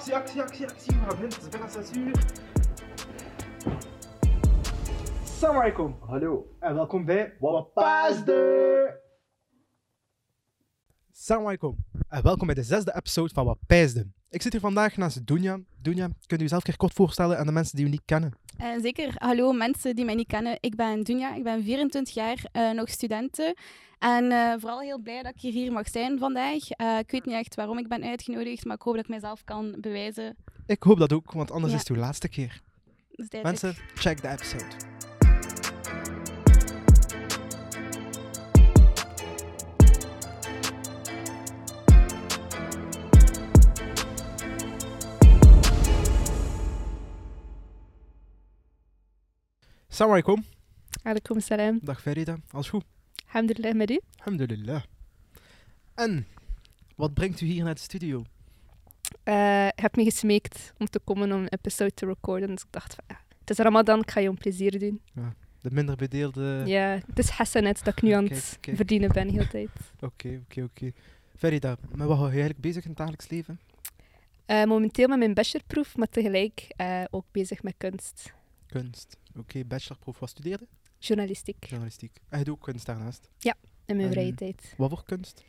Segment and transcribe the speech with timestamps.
[0.00, 0.92] actie, actie, actie, actie.
[0.92, 1.34] We gaan beginnen.
[1.34, 2.24] Het is bijna 6 uur.
[5.22, 5.96] Assalamu alaikum.
[6.00, 6.56] Hallo.
[6.60, 9.00] En welkom bij Wapasde.
[11.12, 11.76] Assalamu alaikum.
[12.08, 14.06] En welkom bij de zesde episode van Wapijsde.
[14.28, 15.60] Ik zit hier vandaag naast Dunja.
[15.82, 18.32] Dunja, kunt u jezelf een keer kort voorstellen aan de mensen die u niet kennen?
[18.60, 19.12] Eh, zeker.
[19.14, 20.56] Hallo mensen die mij niet kennen.
[20.60, 23.54] Ik ben Dunja, ik ben 24 jaar, eh, nog studenten.
[23.98, 26.70] En eh, vooral heel blij dat ik hier mag zijn vandaag.
[26.98, 29.76] Ik weet niet echt waarom ik ben uitgenodigd, maar ik hoop dat ik mezelf kan
[29.80, 30.36] bewijzen.
[30.66, 31.78] Ik hoop dat ook, want anders Ja.
[31.78, 32.60] is het uw laatste keer.
[33.42, 34.89] Mensen, check de episode.
[50.00, 50.44] Assalamu alaikum.
[51.04, 51.78] Alaikum salam.
[51.82, 52.38] Dag Ferida.
[52.52, 52.84] Alles goed?
[53.26, 54.00] Alhamdulillah met u.
[54.16, 54.82] Alhamdulillah.
[55.94, 56.26] En,
[56.96, 58.24] wat brengt u hier naar de studio?
[59.22, 62.48] Eh, ik heb me gesmeekt om te komen om een episode te recorden.
[62.48, 65.00] Dus ik dacht van ja, het is Ramadan, ik ga je een plezier doen.
[65.60, 66.62] De minder bedeelde...
[66.66, 69.70] Ja, het is hassanet dat ik nu aan het Kijk, verdienen ben de hele tijd.
[70.00, 70.92] Oké, oké, oké.
[71.36, 73.60] Ferida, met wat hou je eigenlijk bezig in het dagelijks leven?
[74.46, 78.32] Eh, momenteel met mijn bachelorproef, maar tegelijk eh, ook bezig met kunst.
[78.70, 79.16] Kunst.
[79.38, 80.18] Oké, bachelorproef.
[80.18, 80.66] Wat studeerde?
[80.98, 82.20] Journalistiek Journalistiek.
[82.28, 83.28] En je doet ook kunst daarnaast.
[83.86, 84.74] in mijn En- vrije tijd.
[84.76, 85.44] Wat voor kunst?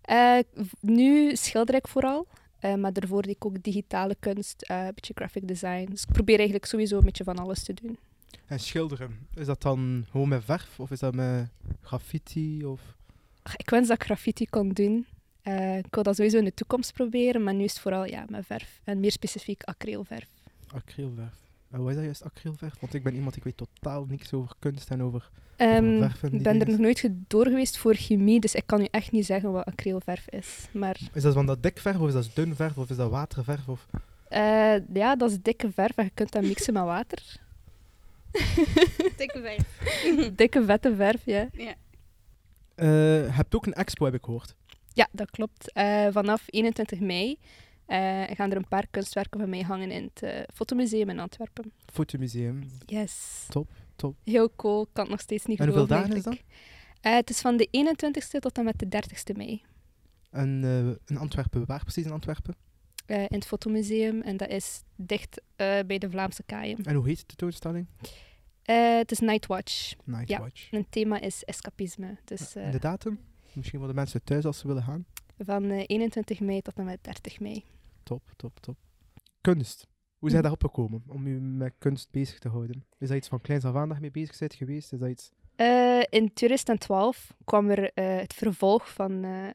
[0.00, 0.38] Eh,
[0.80, 2.26] nu schilder ik vooral.
[2.58, 5.84] eh, maar daarvoor deed ik ook digitale kunst, eh, een beetje graphic design.
[5.90, 7.98] Dus ik probeer eigenlijk sowieso een beetje van alles te doen.
[8.46, 9.26] En schilderen.
[9.34, 10.80] Is dat dan gewoon met verf?
[10.80, 11.48] Of is dat met
[11.80, 12.64] graffiti?
[12.64, 12.80] Of...
[13.42, 15.06] Ach, Ik wens dat ik graffiti kon doen.
[15.78, 18.46] Ik wil dat sowieso in de toekomst proberen, maar nu is het vooral ja, met
[18.46, 18.80] verf.
[18.84, 20.28] En meer specifiek acrylverf.
[20.74, 21.39] Acrylverf.
[21.70, 22.74] En wat is dat juist, acrylverf?
[22.80, 25.30] Want ik ben iemand, ik weet totaal niks over kunst en over...
[25.56, 28.66] Ehm, verf die ik ben er nog nooit ge- door geweest voor chemie, dus ik
[28.66, 30.68] kan u echt niet zeggen wat acrylverf is.
[30.72, 33.68] Maar Is dat van dat dikverf, of is dat dun verf, of is dat waterverf?
[33.68, 33.86] Of...
[34.28, 37.22] eh, ja, dat is dikke verf en je kunt dat mixen met water.
[39.16, 40.32] Dikke verf.
[40.36, 41.48] dikke, vette verf, ja.
[41.52, 41.74] Ja.
[42.74, 44.54] Eh, je hebt ook een expo, heb ik gehoord.
[44.92, 45.72] Ja, dat klopt.
[45.72, 47.38] Eh, vanaf 21 mei
[47.90, 51.72] eh, gaan er een paar kunstwerken van mij hangen in het eh, Fotomuseum in Antwerpen.
[51.92, 52.70] Fotomuseum.
[52.86, 53.44] Yes.
[53.48, 54.16] Top, top.
[54.24, 56.58] Heel cool, kan het nog steeds niet En hoeveel geloven dagen is eigenlijk.
[57.00, 59.62] Eh, het is van de 21ste tot en met de 30ste mei.
[60.30, 60.64] En
[61.06, 62.54] in Antwerpen, waar precies in Antwerpen?
[63.06, 64.20] in het Fotomuseum.
[64.20, 66.84] En dat is dicht bij de Vlaamse Kaaien.
[66.84, 67.86] En hoe heet de tentoonstelling?
[68.62, 69.94] Het is Nightwatch.
[70.04, 70.70] Nightwatch.
[70.70, 72.16] En het thema is escapisme.
[72.24, 73.18] Dus En eh, de datum?
[73.52, 75.06] Misschien voor de mensen thuis als ze willen gaan.
[75.38, 77.64] van eh, 21 mei tot en met 30 mei.
[78.10, 78.76] Top, top, top.
[79.40, 79.86] Kunst.
[80.18, 80.50] Hoe zijn Mhm.
[80.50, 82.84] daarop gekomen om u met kunst bezig te houden?
[82.98, 84.92] Is dat iets van kleins af aan je mee bezig bent geweest?
[84.92, 85.30] Is dat iets...
[85.56, 89.48] Eh, in 2012 kwam er eh, het vervolg van eh,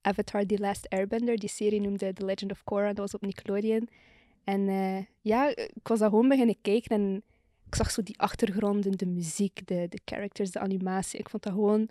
[0.00, 1.36] Avatar The Last Airbender.
[1.36, 2.86] Die serie noemde The Legend of Korra.
[2.86, 3.88] Dat was op Nickelodeon.
[4.44, 4.66] En
[5.20, 7.22] ja, ik was daar gewoon beginnen kijken en
[7.66, 11.18] ik zag zo die achtergronden, de muziek, de, de characters, de animatie.
[11.18, 11.88] Ik vond dat gewoon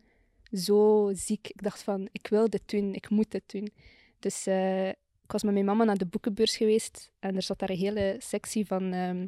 [0.51, 1.47] zo ziek.
[1.47, 3.69] Ik dacht van, ik wil dit doen, ik moet dit doen.
[4.19, 4.89] Dus eh,
[5.33, 8.65] was met mijn mama naar de boekenbeurs geweest en er zat daar een hele sectie
[8.65, 9.27] van ehm,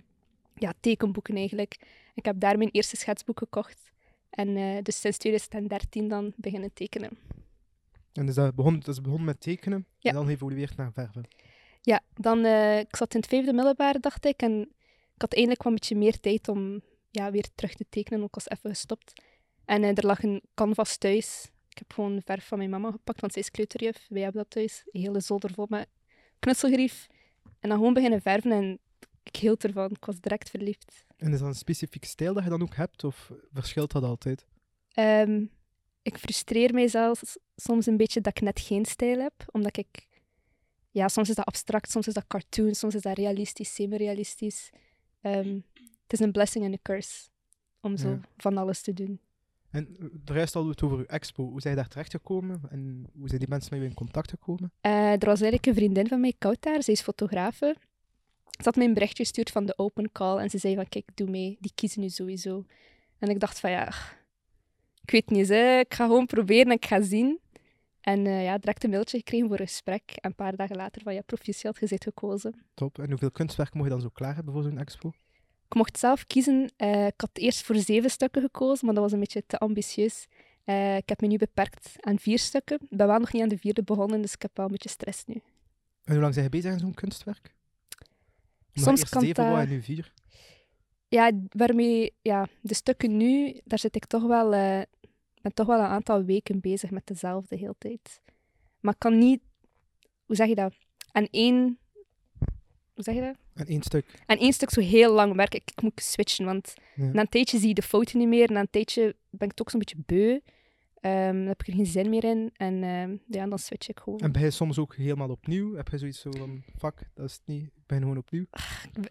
[0.56, 1.78] ja, tekenboeken eigenlijk.
[2.14, 3.92] Ik heb daar mijn eerste schetsboek gekocht.
[4.30, 7.18] En dus sinds 2013 dan beginnen tekenen.
[8.14, 10.10] En is dat begon, dat is begonnen met tekenen Ja.
[10.10, 11.28] en dan geëvolueerd naar verven.
[11.82, 14.42] Ja, dan, eh, ik zat in het vijfde middelbare, dacht ik.
[14.42, 14.62] En
[15.16, 18.24] ik had eindelijk wel een beetje meer tijd om ja, weer terug te tekenen.
[18.24, 19.22] Ik was even gestopt.
[19.66, 21.52] En eh, er lag een canvas thuis.
[21.70, 24.06] Ik heb gewoon verf van mijn mama gepakt, want zij is kleuterjuf.
[24.10, 24.84] Wij hebben dat thuis.
[24.92, 25.88] Een hele zolder vol met
[26.46, 27.08] knutselgrief.
[27.60, 28.80] En dan gewoon beginnen verven en
[29.24, 29.90] ik hield ervan.
[29.92, 31.06] Ik was direct verliefd.
[31.18, 34.46] En is dat een specifieke stijl dat je dan ook hebt, of verschilt dat altijd?
[34.92, 35.46] Ehm,
[36.02, 36.90] ik frustreer mij
[37.56, 40.08] soms een beetje dat ik net geen stijl heb, omdat ik...
[40.92, 44.70] Ja, soms is dat abstract, soms is dat cartoon, soms is dat realistisch, semi-realistisch.
[45.22, 45.60] Ehm,
[46.04, 47.30] het is een blessing en een curse
[47.82, 48.20] om zo Ja.
[48.38, 49.20] van alles te doen.
[49.76, 51.50] En de rest hadden we het over uw expo.
[51.50, 54.30] Hoe zijn je daar terecht gekomen en hoe zijn die mensen met u in contact
[54.30, 54.72] gekomen?
[54.82, 57.76] Eh, er was eigenlijk een vriendin van mij, Koutar, zij is fotografe.
[58.44, 61.10] Ze had mij een berichtje gestuurd van de open call en ze zei van, kijk,
[61.14, 62.66] doe mee, die kiezen nu sowieso.
[63.20, 63.88] En ik dacht van, ja,
[65.02, 65.80] ik weet niet, hè.
[65.80, 67.40] ik ga gewoon proberen en ik ga zien.
[68.02, 70.04] En eh, ja, direct een mailtje gekregen voor een gesprek.
[70.16, 72.66] En een paar dagen later van, ja, proficiat, je zit gekozen.
[72.74, 73.00] Top.
[73.00, 75.14] En hoeveel kunstwerken mocht je dan zo klaar hebben voor zo'n expo?
[75.66, 76.72] Ik mocht zelf kiezen.
[76.78, 80.28] Eh, ik had eerst voor zeven stukken gekozen, maar dat was een beetje te ambitieus.
[80.64, 82.78] Eh, ik heb me nu beperkt aan vier stukken.
[82.90, 84.90] Ik ben wel nog niet aan de vierde begonnen, dus ik heb wel een beetje
[84.90, 85.34] stress nu.
[86.04, 87.54] En hoe lang zijn je bezig aan zo'n kunstwerk?
[88.76, 90.14] Omdat Soms eerst kan zeven dat- en nu vier.
[91.08, 94.82] Ja, waarmee, ja, de stukken nu, daar zit ik toch wel, eh,
[95.42, 98.22] ben toch wel een aantal weken bezig met dezelfde hele tijd.
[98.80, 99.42] Maar ik kan niet,
[100.26, 100.74] hoe zeg je dat,
[101.12, 101.80] aan één
[102.96, 103.36] hoe zeg je dat?
[103.54, 104.06] En één stuk.
[104.26, 105.60] En één stuk zo heel lang werken.
[105.60, 107.04] Ik, ik moet switchen, want Ja.
[107.06, 108.52] na een tijdje zie je de fouten niet meer.
[108.52, 110.40] Na een tijdje ben ik ook zo'n beetje beu.
[111.02, 112.50] Ehm, dan heb ik er geen zin meer in.
[112.58, 114.20] En ehm, ja, dan switch ik gewoon.
[114.20, 115.76] En ben je soms ook helemaal opnieuw?
[115.76, 118.46] Heb je zoiets zo van, fuck, dat is het niet, ik ben gewoon opnieuw?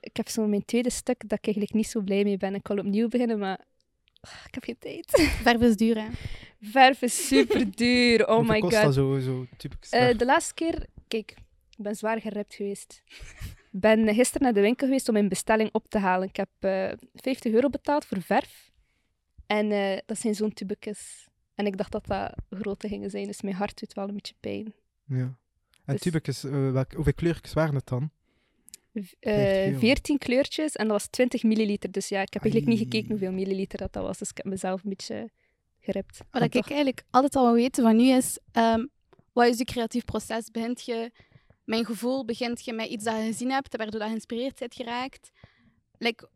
[0.01, 2.55] Ik heb zo mijn tweede stuk dat ik eigenlijk niet zo blij mee ben.
[2.55, 3.61] Ik wil opnieuw beginnen, maar
[4.47, 5.11] ik heb geen tijd.
[5.45, 6.07] Verf is duur, hè.
[6.61, 8.27] Verf is super duur.
[8.29, 8.85] Oh Hoeveel my kost god.
[8.85, 9.91] dat zo, zo typisch?
[9.91, 11.31] Eh, de laatste keer, kijk,
[11.77, 13.03] ik ben zwaar geript geweest.
[13.75, 16.29] Ik ben gisteren naar de winkel geweest om mijn bestelling op te halen.
[16.29, 18.71] Ik heb eh 50 euro betaald voor verf.
[19.47, 21.29] En eh, dat zijn zo'n tubekjes.
[21.55, 24.35] En ik dacht dat dat grote gingen zijn, dus mijn hart doet wel een beetje
[24.41, 24.75] pijn.
[25.09, 25.37] ja.
[25.85, 28.11] En dus- typicus, eh, welk, hoeveel kleurtjes waren het dan?
[28.94, 29.79] V- 50 eh, euro.
[29.79, 31.91] 14 kleurtjes en dat was 20 milliliter.
[31.91, 34.19] Dus ja, ik heb eigenlijk niet gekeken hoeveel milliliter dat, dat was.
[34.19, 35.31] Dus ik heb mezelf een beetje
[35.81, 36.21] geript.
[36.31, 36.69] Wat ik toch?
[36.69, 38.87] eigenlijk altijd al wil weten van nu is, ehm,
[39.32, 40.50] wat is je creatief proces?
[40.50, 41.11] Begint je
[41.64, 44.75] een gevoel, begint je met iets dat je gezien hebt, waardoor dat je geïnspireerd bent
[44.75, 45.31] geraakt?
[45.99, 46.28] Like,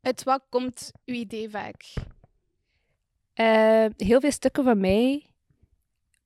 [0.00, 1.92] uit wat komt je idee vaak?
[3.34, 5.12] Eh, heel veel stukken van mij,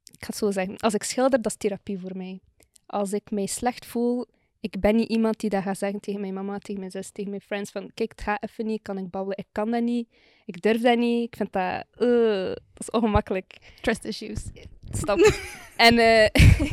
[0.05, 2.41] ik ga het zo zeggen, als ik schilder, dat is therapie voor mij.
[2.87, 4.27] Als ik mij slecht voel,
[4.61, 7.31] ik ben niet iemand die dat gaat zeggen tegen mijn mama, tegen mijn zus, tegen
[7.31, 10.09] mijn friends van kijk, het gaat even niet, kan ik babbelen, ik kan dat niet,
[10.45, 13.59] ik durf dat niet, ik vind dat, eh, dat is ongemakkelijk.
[13.81, 14.45] Trust issues.
[14.91, 15.19] Stop.
[15.77, 16.29] en, eh,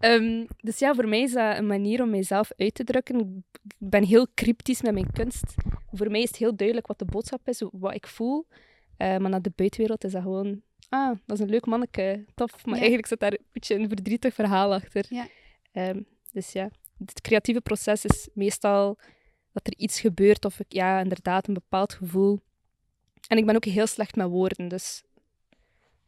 [0.00, 3.44] ehm, dus ja, voor mij is dat een manier om mijzelf uit te drukken.
[3.62, 5.54] Ik ben heel cryptisch met mijn kunst.
[5.92, 8.46] Voor mij is het heel duidelijk wat de boodschap is, wat ik voel.
[8.96, 10.62] Eh, maar naar de buitenwereld is dat gewoon...
[10.88, 12.24] Ah, dat is een leuk manneke.
[12.34, 12.50] Tof.
[12.64, 12.78] Maar Ja.
[12.80, 15.06] eigenlijk zit daar een beetje een verdrietig verhaal achter.
[15.08, 15.26] Ja.
[15.72, 16.00] Ehm,
[16.32, 18.98] dus ja, het creatieve proces is meestal
[19.52, 22.40] dat er iets gebeurt of ik, ja, inderdaad, een bepaald gevoel.
[23.28, 25.02] En ik ben ook heel slecht met woorden, dus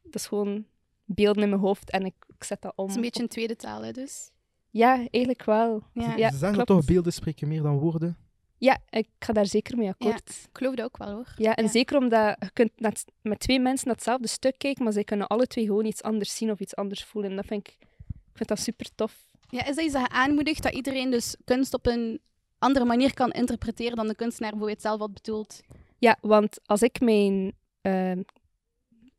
[0.02, 0.64] dat is gewoon
[1.04, 2.82] beelden in mijn hoofd en ik, ik zet dat om.
[2.84, 4.30] Het is een beetje een tweede taal, hè, dus.
[4.70, 5.82] Ja, eigenlijk wel.
[5.94, 6.16] Ja.
[6.16, 8.16] Ja, Ze zeggen dat toch, beelden spreken meer dan woorden?
[8.58, 10.30] Ja, ik ga daar zeker mee akkoord.
[10.30, 11.34] Ik geloof dat ook wel, hoor.
[11.36, 11.70] Ja, en Ja.
[11.70, 15.26] zeker omdat je kunt net, met twee mensen naar hetzelfde stuk kijken, maar zij kunnen
[15.26, 17.30] alle twee gewoon iets anders zien of iets anders voelen.
[17.30, 17.76] En dat vind ik,
[18.08, 19.26] ik vind dat super tof.
[19.48, 22.20] Ja, is dat iets dat je aanmoedigt, dat iedereen dus kunst op een
[22.58, 25.60] andere manier kan interpreteren dan de kunstenaar bijvoorbeeld zelf had bedoeld?
[25.98, 27.52] Ja, want als ik mijn...
[27.80, 28.22] ehm,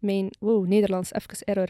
[0.04, 1.70] mijn wow, Nederlands, even error.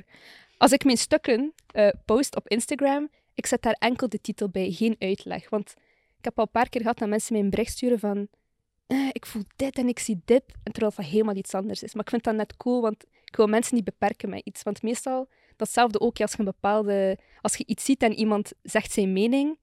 [0.58, 4.72] Als ik mijn stukken eh, post op Instagram, ik zet daar enkel de titel bij,
[4.72, 5.50] geen uitleg.
[5.50, 5.74] Want
[6.18, 8.28] ik heb al een paar keer gehad dat mensen mij een bericht sturen van
[8.88, 11.94] eh, ik voel dit en ik zie dit, en terwijl dat helemaal iets anders is.
[11.94, 14.64] Maar ik vind dat net cool, want ik wil mensen niet beperken met iets.
[14.64, 17.18] Want meestal, datzelfde ook als je een bepaalde...
[17.42, 19.58] Als je iets ziet en iemand zegt zijn mening,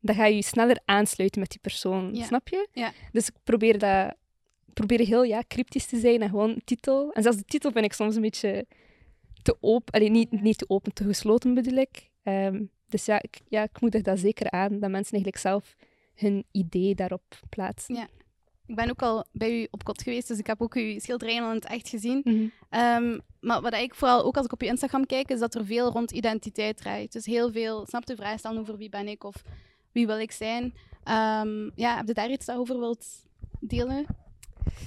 [0.00, 2.14] dan ga je je sneller aansluiten met die persoon.
[2.14, 2.24] Ja.
[2.24, 2.68] Snap je?
[2.72, 2.92] Ja.
[3.12, 4.14] Dus ik probeer dat...
[4.70, 7.12] Ik probeer heel ja, cryptisch te zijn en gewoon titel.
[7.12, 8.66] En zelfs de titel vind ik soms een beetje
[9.42, 10.12] te open.
[10.12, 12.10] Niet, niet te open, te gesloten bedoel ik.
[12.22, 15.76] Ehm, dus ja ik, ja, ik moedig dat zeker aan, dat mensen eigenlijk zelf
[16.14, 17.94] hun idee daarop plaatsen.
[17.94, 18.08] Ja.
[18.66, 21.42] Ik ben ook al bij u op kot geweest, dus ik heb ook uw schilderijen
[21.42, 22.20] al in het echt gezien.
[22.24, 22.46] Mhm.
[22.68, 25.64] Ehm, maar wat ik vooral ook als ik op je Instagram kijk, is dat er
[25.64, 27.12] veel rond identiteit draait.
[27.12, 29.42] Dus heel veel, snap de vraag stellen over wie ben ik of
[29.92, 30.74] wie wil ik zijn.
[31.04, 33.06] Ehm, ja, heb je daar iets over wilt
[33.60, 34.06] delen?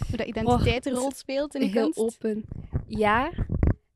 [0.08, 2.00] Hoe dat identiteit een rol speelt in de heel kunst?
[2.00, 2.46] open.
[2.88, 3.31] Ja,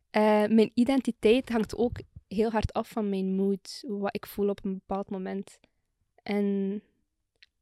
[0.10, 4.66] eh, mijn identiteit hangt ook heel hard af van mijn mood, wat ik voel op
[4.66, 5.60] een bepaald moment.
[6.24, 6.74] En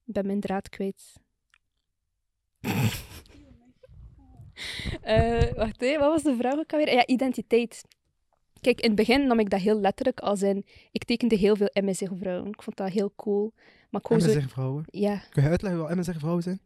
[0.06, 1.14] ik ben mijn draad kwijt.
[5.02, 6.94] Eh, wacht, hè, wat was de vraag ook alweer?
[6.94, 7.82] Ja, identiteit.
[8.62, 10.66] Kijk, in het begin nam ik dat heel letterlijk, als in...
[10.92, 12.48] Ik tekende heel veel MSG-vrouwen.
[12.48, 13.54] Ik vond dat heel cool.
[13.92, 14.84] MSR-vrouwen.
[14.90, 16.60] Ja, Kun je uitleggen wat MSR-vrouwen zijn?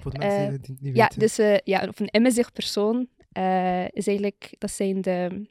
[0.00, 1.18] Voor de mensen Eh, die het niet Ja, weten.
[1.18, 5.46] dus eh, ja, of een MSig persoon eh, is eigenlijk, dat zijn de,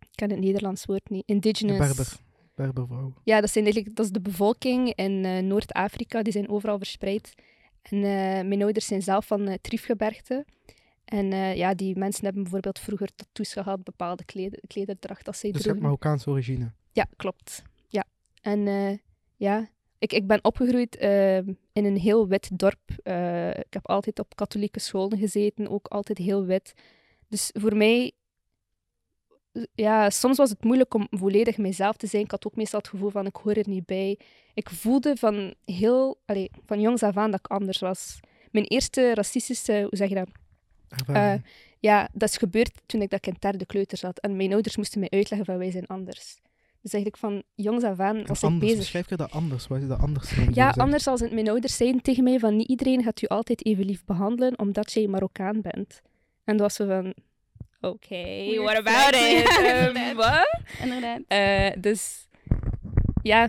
[0.00, 1.78] ik ken het Nederlands woord niet, De indigenous.
[1.78, 2.16] Berber.
[2.54, 3.14] Berbervrouwen.
[3.24, 7.34] Ja, dat, zijn eigenlijk, dat is de bevolking in Noord-Afrika, die zijn overal verspreid.
[7.82, 7.98] En
[8.48, 10.46] mijn ouders zijn zelf van Triefgebergte.
[11.04, 15.62] En ja, die mensen hebben bijvoorbeeld vroeger tattoos gehad, bepaalde kleder, klederdracht dat zij Dus
[15.62, 15.82] droegen.
[15.82, 16.72] Marokkaanse origine.
[16.92, 17.62] Ja, klopt.
[17.88, 18.04] Ja.
[18.40, 18.60] En
[19.36, 19.68] ja,
[19.98, 22.80] ik, ik ben opgegroeid eh, in een heel wit dorp.
[23.02, 26.74] Eh, ik heb altijd op katholieke scholen gezeten, ook altijd heel wit.
[27.28, 28.12] Dus voor mij,
[29.74, 32.22] ja, soms was het moeilijk om volledig mijzelf te zijn.
[32.22, 34.18] Ik had ook meestal het gevoel van, ik hoor er niet bij.
[34.54, 38.20] Ik voelde van heel, allee, van jongs af aan dat ik anders was.
[38.50, 40.28] Mijn eerste racistische, hoe zeg je dat?
[40.88, 41.44] Ervaring.
[41.80, 44.18] Ja, dat is gebeurd toen ik dat ik in derde kleuter zat.
[44.18, 46.38] En mijn ouders moesten mij uitleggen van wij zijn anders.
[46.90, 48.78] Dus eigenlijk van jongs af aan was ik anders, bezig.
[48.78, 49.66] beschrijf je dat anders?
[49.66, 50.32] Wat is dat anders?
[50.52, 53.64] Ja, anders als het- mijn ouders zeiden tegen mij van niet iedereen gaat u altijd
[53.66, 56.00] even lief behandelen omdat jij Marokkaan bent.
[56.44, 57.14] En dat was zo van,
[57.80, 59.58] oké, what about it?
[59.58, 60.14] Inderdaad.
[60.14, 60.60] wat?
[60.82, 61.20] Inderdaad.
[61.26, 62.28] Eh, dus
[63.22, 63.48] ja,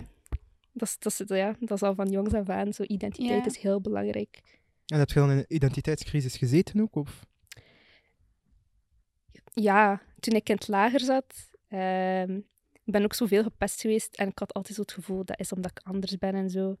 [0.72, 2.72] Dat is, dat, ja, dat is al van jongs af aan.
[2.72, 3.50] Zo, identiteit Ja.
[3.50, 4.40] is heel belangrijk.
[4.86, 6.96] En heb je dan in een identiteitscrisis gezeten ook?
[6.96, 7.26] Of?
[9.54, 11.34] Ja, toen ik in het lager zat,
[11.68, 12.40] ehm,
[12.90, 15.70] ben ook zoveel gepest geweest en ik had altijd zo het gevoel dat is omdat
[15.70, 16.76] ik anders ben en zo.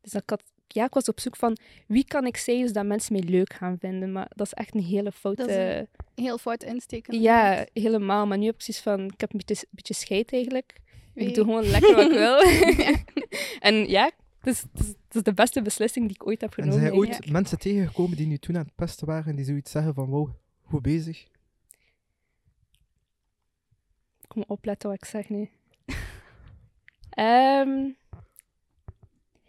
[0.00, 3.12] Dus ik, had, ja, ik was op zoek van wie kan ik zijn zodat mensen
[3.12, 4.12] mij leuk gaan vinden.
[4.12, 5.42] Maar dat is echt een hele foute...
[5.42, 7.20] Dat is een Heel fout insteken.
[7.20, 8.26] Ja, helemaal.
[8.26, 10.72] Maar nu heb ik precies van, ik heb een beetje, beetje scheid eigenlijk.
[11.14, 11.26] Wie?
[11.28, 12.42] Ik doe gewoon lekker wat ik wil.
[12.44, 13.04] Ja.
[13.68, 16.50] en ja, het is, het, is, het is de beste beslissing die ik ooit heb
[16.50, 16.82] En genomen.
[16.82, 19.94] zijn ooit mensen tegengekomen die nu toen aan het pesten waren en die zoiets zeggen
[19.94, 20.28] van wow,
[20.62, 21.26] goed bezig?
[24.32, 25.50] Ik moet opletten wat ik zeg nu.
[27.10, 27.90] Ehm,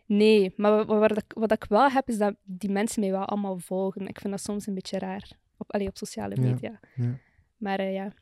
[0.05, 3.11] nee, maar wa- wa- wat, ik, wat ik wel heb, is dat die mensen mij
[3.11, 4.07] wel allemaal volgen.
[4.07, 5.31] Ik vind dat soms een beetje raar.
[5.57, 6.79] Op, allee, op sociale media.
[6.95, 7.17] ja.
[7.57, 8.13] Maar eh, ja,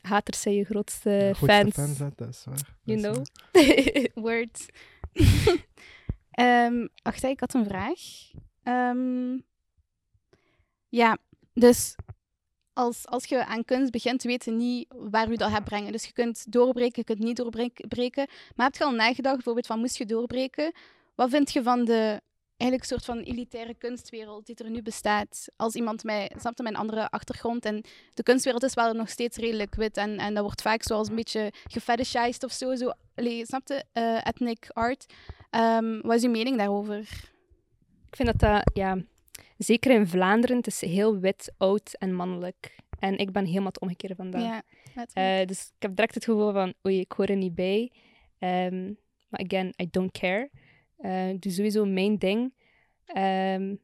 [0.00, 1.76] haters zijn je grootste, fans.
[1.98, 2.76] hè, dat is waar.
[2.82, 3.24] You know?
[3.52, 4.08] waar.
[4.24, 4.66] Word.
[6.30, 8.00] Ehm wacht, ik had een vraag.
[8.62, 9.38] Ehm,
[10.88, 11.18] ja,
[11.54, 11.94] dus
[12.78, 15.92] als, als je aan kunst begint, weet je niet waar u dat gaat brengen.
[15.92, 18.28] Dus je kunt doorbreken, je kunt niet doorbreken.
[18.56, 20.72] Maar heb je al nagedacht, bijvoorbeeld van moest je doorbreken?
[21.14, 22.20] Wat vind je van de
[22.56, 25.48] eigenlijk soort van elitaire kunstwereld die er nu bestaat?
[25.56, 29.74] Als iemand mij, snapte mijn andere achtergrond en de kunstwereld is wel nog steeds redelijk
[29.74, 32.74] wit en, en dat wordt vaak zoals een beetje gefetishized of zo.
[32.74, 32.92] zo
[33.42, 33.84] snapte?
[33.92, 35.06] Eh, ethnic art.
[35.50, 36.98] Ehm, wat is uw mening daarover?
[38.06, 38.98] Ik vind dat dat, ja,
[39.58, 42.76] zeker in Vlaanderen, het is heel wit, oud en mannelijk.
[42.98, 44.42] En ik ben helemaal het omgekeerde van dat.
[44.42, 44.62] Ja.
[45.12, 47.92] Eh, dus ik heb direct het gevoel van, oei, ik hoor er niet bij.
[48.38, 48.84] Ehm,
[49.28, 50.50] maar again, I don't care.
[50.98, 52.52] Eh dus sowieso mijn ding.
[53.04, 53.74] Ehm,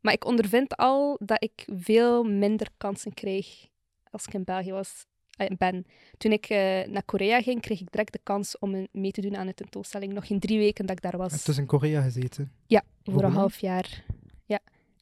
[0.00, 3.66] maar ik ondervind al dat ik veel minder kansen krijg
[4.10, 5.84] als ik in België was, eh, ben.
[6.18, 9.36] Toen ik eh, naar Korea ging, kreeg ik direct de kans om mee te doen
[9.36, 10.12] aan een tentoonstelling.
[10.12, 11.32] Nog geen drie weken dat ik daar Je was.
[11.32, 12.52] hebt dus in Korea gezeten.
[12.66, 13.34] Ja, Hoe voor een lang?
[13.40, 14.04] half jaar.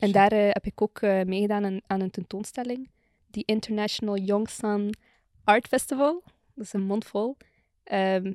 [0.01, 2.91] En daar eh, heb ik ook eh, meegedaan aan, aan een tentoonstelling.
[3.31, 4.95] Die International Yongsan
[5.45, 6.23] Art Festival.
[6.55, 7.37] Dat is een mond vol.
[7.85, 8.33] Ehm,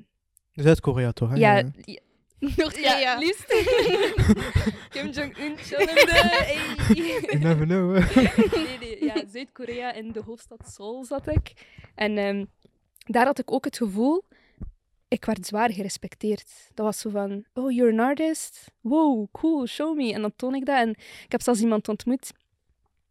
[0.53, 1.29] Dus uit Korea toch?
[1.29, 1.36] Hè?
[1.36, 1.55] ja,
[1.86, 2.00] Ja.
[3.00, 3.45] ja, liefst.
[4.89, 5.55] Kim Jong-un.
[6.95, 7.98] You never know.
[7.98, 8.22] hè.
[8.62, 11.53] nee, nee, ja, Zuid-Korea in de hoofdstad Seoul zat ik.
[11.95, 12.45] En ehm,
[12.98, 14.24] daar had ik ook het gevoel,
[15.15, 16.69] ik werd zwaar gerespecteerd.
[16.74, 18.72] Dat was zo van, oh, you're an artist?
[18.81, 20.13] Wow, cool, show me.
[20.13, 20.75] En dan toon ik dat.
[20.77, 22.31] En ik heb zelfs iemand ontmoet.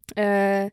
[0.05, 0.65] Eh,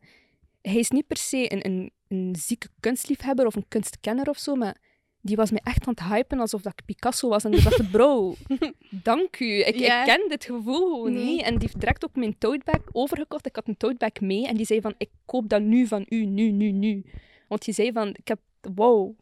[0.61, 4.55] hij is niet per se een, een, een zieke kunstliefhebber of een kunstkenner of zo,
[4.55, 4.77] maar
[5.21, 7.43] die was me echt aan het hypen alsof dat ik Picasso was.
[7.43, 8.35] En ik dacht, bro,
[8.89, 9.45] dank u.
[9.45, 11.25] Ik, ik ken dit gevoel gewoon Nee.
[11.25, 11.41] niet.
[11.41, 13.45] En die heeft direct ook mijn tote bag overgekocht.
[13.45, 16.05] Ik had een tote bag mee en die zei van, ik koop dat nu van
[16.09, 17.05] u, nu, nu, nu.
[17.47, 18.39] Want die zei van, ik heb,
[18.75, 19.15] wow.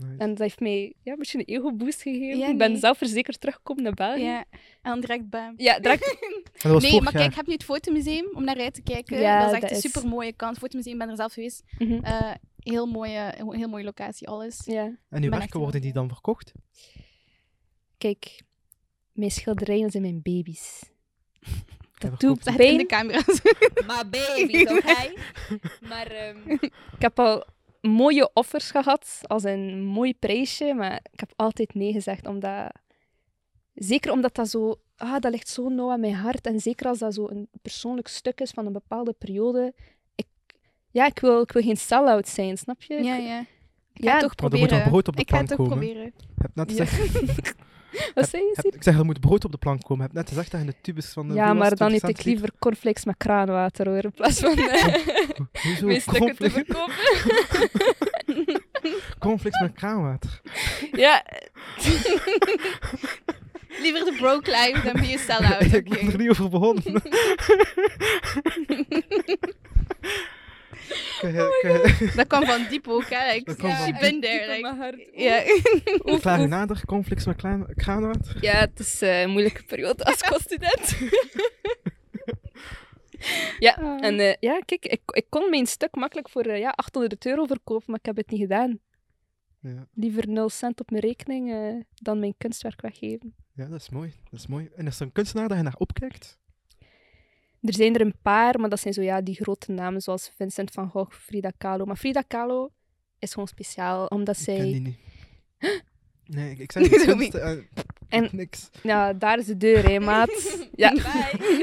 [0.00, 0.18] Nice.
[0.18, 2.38] En dat heeft mij ja, een beetje een ego-boost gegeven.
[2.38, 4.22] Ja, Ik ben zelfverzekerd teruggekomen naar België.
[4.22, 4.44] Ja,
[4.82, 5.54] en direct bam.
[5.56, 6.16] Ja, direct.
[6.62, 7.22] En dat was Nee, maar jaar.
[7.22, 9.18] kijk, heb je het fotomuseum om naar uit te kijken?
[9.20, 10.50] Ja, dat is echt dat een is- super mooie kant.
[10.50, 11.62] Het fotomuseum, ik ben er zelf geweest.
[11.78, 12.04] Mhm.
[12.04, 14.60] Eh, heel, mooie, heel mooie locatie, alles.
[14.64, 14.96] Ja.
[15.10, 16.52] En uw werken worden die dan verkocht?
[17.98, 18.42] Kijk,
[19.12, 20.82] mijn schilderijen zijn mijn baby's.
[21.98, 22.86] Dat doet het in de pijn.
[22.86, 23.40] camera's.
[23.86, 25.12] Maar baby, oké?
[25.88, 27.44] Maar ehm, ik heb al
[27.80, 32.70] mooie offers gehad, als een mooi prijsje, maar ik heb altijd nee gezegd, omdat...
[33.74, 34.74] Zeker omdat dat zo...
[34.96, 36.46] Ah, dat ligt zo nauw aan mijn hart.
[36.46, 39.74] En zeker als dat zo een persoonlijk stuk is van een bepaalde periode.
[40.14, 40.26] Ik,
[40.90, 42.94] ja, ik wil, ik wil geen sell-out zijn, snap je?
[43.02, 43.40] ja, ja.
[43.92, 44.78] Ik Ja, ga het toch Maar er moet proberen.
[44.78, 45.78] wel brood op de ik ga het toch komen.
[45.78, 46.04] proberen.
[46.04, 46.84] Je hebt net Ja.
[47.92, 48.74] gezegd, Wat zei je, heb- Sir?
[48.74, 49.96] ik zeg, er moet brood op de plank komen.
[49.96, 52.08] Je hebt net gezegd dat je in de tubus van de Ja, maar dan 20
[52.08, 54.70] eet ik liever cornflakes met kraanwater, hoor, in plaats van liep.
[55.62, 55.86] Hoezo?
[55.86, 56.94] mijn stukken te Cornflakes- verkopen.
[59.18, 60.40] Cornflakes met kraanwater.
[60.92, 61.24] ja,
[63.82, 65.72] Liever de broke life dan be a sell-out.
[65.72, 66.82] ik ben er niet over begonnen.
[71.20, 73.32] Je- Dat kwam van diep ook, hè.
[73.32, 73.46] Ik
[74.62, 74.96] mijn hart.
[75.12, 75.42] Ja.
[76.20, 76.48] Klaar oef.
[76.48, 78.36] nader, cornflakes met kraan- kraanwater?
[78.40, 80.96] Ja, het is eh, een moeilijke periode als co-student.
[83.58, 84.04] ja, Ah.
[84.04, 87.44] en eh, ja, kijk, ik, ik kon mijn stuk makkelijk voor eh, ja, 800 euro
[87.44, 88.78] verkopen, maar ik heb het niet gedaan.
[89.60, 89.86] Ja.
[89.94, 91.52] Liever 0 cent op mijn rekening
[91.94, 93.34] dan mijn kunstwerk weggeven.
[93.54, 94.12] ja, dat is mooi.
[94.30, 94.68] Dat is mooi.
[94.76, 96.38] En is er een kunstenaar dat je naar opkijkt?
[97.60, 100.70] Er zijn er een paar, maar dat zijn zo ja, die grote namen zoals Vincent
[100.70, 101.84] van Gogh, Frida Kahlo.
[101.84, 102.70] Maar Frida Kahlo
[103.18, 104.64] is gewoon speciaal, omdat Ik ken zij...
[104.72, 104.98] die niet.
[106.24, 107.56] Nee, ik, ik zeg niet Doe kunst, eh,
[108.08, 108.70] En- niks.
[108.82, 110.58] Ja, daar is de deur, hè, maat.
[110.74, 110.92] Ja.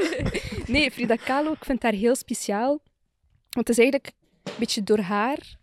[0.66, 2.68] nee, Frida Kahlo, ik vind haar heel speciaal.
[3.50, 4.12] Want het is eigenlijk
[4.42, 5.56] een beetje door haar...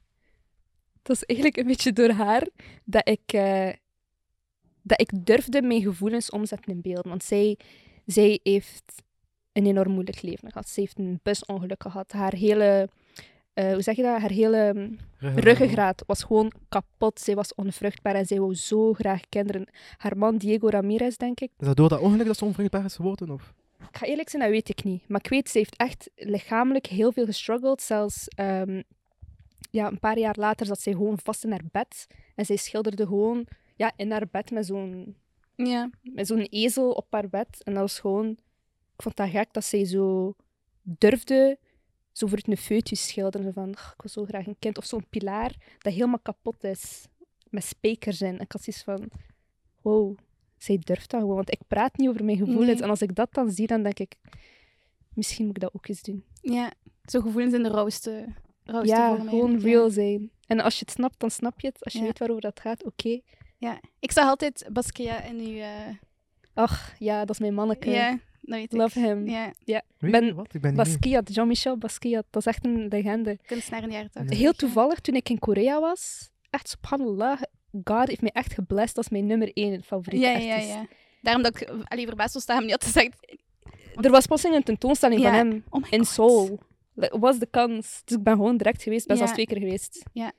[1.04, 2.48] Het is eigenlijk een beetje door haar
[2.84, 3.34] dat ik...
[3.34, 3.70] eh,
[4.82, 7.10] dat ik durfde mijn gevoelens omzetten in beelden.
[7.10, 7.58] Want zij,
[8.06, 9.04] zij heeft
[9.56, 10.70] een enorm moeilijk leven gehad.
[10.70, 12.12] Ze heeft een busongeluk gehad.
[12.12, 12.90] Haar hele,
[13.54, 14.20] eh, hoe zeg je dat?
[14.22, 17.20] Haar hele mm, ruggengraat was gewoon kapot.
[17.20, 19.68] Zij was onvruchtbaar en zij wou zo graag kinderen.
[19.98, 21.50] Haar man Diego Ramirez, denk ik.
[21.60, 23.30] Is dat door dat ongeluk dat ze onvruchtbaar is geworden?
[23.32, 23.54] Of?
[23.90, 25.08] Ik ga eerlijk zijn, dat weet ik niet.
[25.08, 27.82] Maar ik weet, ze heeft echt lichamelijk heel veel gestruggeld.
[27.82, 28.82] Zelfs ehm,
[29.72, 32.08] ja, een paar jaar later zat zij gewoon vast in haar bed.
[32.36, 33.46] En zij schilderde gewoon
[33.76, 35.16] ja, in haar bed met zo'n
[35.56, 35.90] Ja.
[36.02, 37.62] met zo'n ezel op haar bed.
[37.64, 38.38] En dat was gewoon...
[38.96, 40.36] Ik vond dat gek dat zij zo
[40.82, 41.60] durfde
[42.12, 43.54] zo voor het een foetus schilderen.
[43.54, 44.78] Van, "Ach, ik wil zo graag een kind.
[44.78, 47.06] Of zo'n pilaar dat helemaal kapot is.
[47.50, 48.28] Met spijkers in.
[48.36, 49.10] En ik had zoiets van...
[49.82, 50.18] Wow,
[50.58, 51.36] zij durft dat gewoon.
[51.36, 52.74] Want ik praat niet over mijn gevoelens.
[52.74, 52.82] Nee.
[52.82, 54.16] En als ik dat dan zie, dan denk ik...
[55.14, 56.24] Misschien moet ik dat ook eens doen.
[56.42, 56.72] ja.
[57.06, 58.26] Zo gevoelens in de rauwste,
[58.64, 60.32] rauwste ja, gewoon real zijn.
[60.48, 61.84] En als je het snapt, dan snap je het.
[61.84, 62.06] Als je Ja.
[62.06, 63.20] weet waarover dat gaat, oké.
[63.58, 63.80] Ja.
[64.00, 65.58] Ik zag altijd Basquiat in uw...
[65.58, 65.96] eh,
[66.54, 67.90] Ach, ja, dat is mijn manneke.
[67.90, 68.80] Ja, dat weet ik.
[68.80, 69.28] Love him.
[69.28, 69.52] Ja,
[69.98, 70.54] Weet Ben- wat?
[70.54, 70.76] Ik ben.
[70.76, 72.26] Basquiat, Jean-Michel Basquiat.
[72.30, 73.38] Dat is echt een legende.
[73.46, 74.32] kunstenaar in de jaren 80.
[74.32, 74.40] Nee.
[74.40, 77.42] Heel toevallig, toen ik in Korea was, echt subhanallah,
[77.84, 80.88] God heeft mij echt geblest als mijn nummer één favoriete Ja, ja, ja.
[81.22, 83.38] Daarom dat ik allee, verbaasd was dat hij hem niet had gezegd.
[84.06, 85.28] Er was plotseling een tentoonstelling Ja.
[85.28, 86.08] van hem Oh in God.
[86.08, 86.60] Seoul.
[86.94, 88.02] Like, was de kans.
[88.06, 89.08] Dus ik ben gewoon direct geweest.
[89.08, 89.26] Best Ja.
[89.26, 90.04] wel twee keer geweest.
[90.14, 90.32] Ja.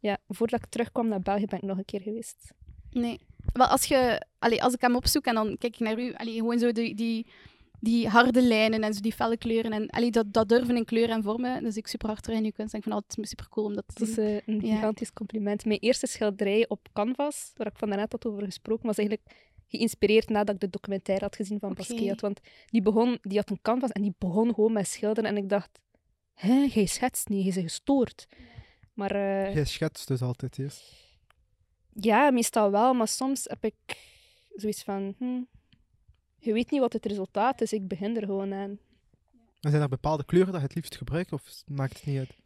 [0.00, 2.52] Ja, voordat ik terugkwam naar België ben ik nog een keer geweest.
[2.90, 3.20] Nee.
[3.52, 6.34] Wel, als, je, allee, als ik hem opzoek en dan kijk ik naar u, allee,
[6.34, 7.26] gewoon zo die, die,
[7.84, 11.14] die harde lijnen en zo die felle kleuren en allee, dat, dat durven in kleuren
[11.14, 12.72] en vormen, is ik super hard in uw kunst.
[12.74, 14.24] En ik vind het altijd super cool om dat te Dat is zien.
[14.24, 14.74] eh, een Ja.
[14.74, 15.64] gigantisch compliment.
[15.64, 19.28] Mijn eerste schilderij op canvas, waar ik van daarnet had over gesproken, was eigenlijk
[19.66, 21.74] geïnspireerd nadat ik de documentaire had gezien van.
[21.74, 22.20] Basquiat.
[22.20, 25.30] Want die, begon, die had een canvas en die begon gewoon met schilderen.
[25.30, 25.80] En ik dacht,
[26.34, 28.26] hè, jij schetst niet, je is gestoord.
[28.94, 30.82] Maar eh, Jij schetst dus altijd eerst.
[31.92, 32.94] ja, meestal wel.
[32.94, 33.74] Maar soms heb ik
[34.54, 35.42] zoiets van, hm,
[36.44, 38.78] je weet niet wat het resultaat is, ik begin er gewoon aan.
[39.60, 42.36] En zijn er bepaalde kleuren dat je het liefst gebruikt of maakt het niet uit?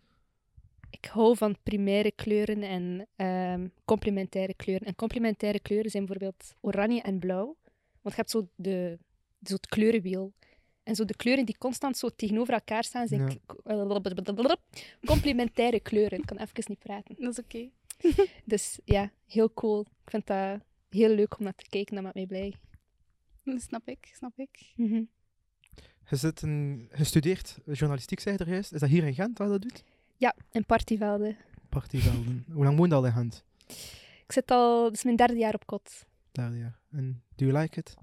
[0.90, 4.86] Ik hou van primaire kleuren en ehm, complementaire kleuren.
[4.86, 7.56] En complementaire kleuren zijn bijvoorbeeld oranje en blauw.
[8.02, 8.98] Want je hebt zo, de,
[9.42, 10.32] zo het kleurenwiel.
[10.82, 14.56] En zo de kleuren die constant zo tegenover elkaar staan, zijn Ja.
[15.04, 16.18] complementaire kleuren.
[16.18, 17.14] Ik kan even niet praten.
[17.18, 17.68] Dat is oké.
[18.44, 19.80] Dus ja, heel cool.
[19.80, 21.94] Ik vind dat heel leuk om naar te kijken.
[21.94, 22.54] Dat maakt mij blij.
[23.68, 24.72] Snap ik, snap ik.
[24.76, 25.02] Mhm.
[26.08, 28.72] Je, zit een, je studeert journalistiek, zei je er juist.
[28.72, 29.84] Is dat hier in Gent waar je dat doet?
[30.16, 31.36] Ja, in Partyvelden.
[31.68, 32.44] Partyvelden.
[32.52, 33.44] Hoe lang woon je al in Gent?
[34.24, 36.06] Ik zit al, dit is mijn derde jaar op kot.
[36.32, 36.78] Derde jaar.
[36.90, 37.94] En do you like it?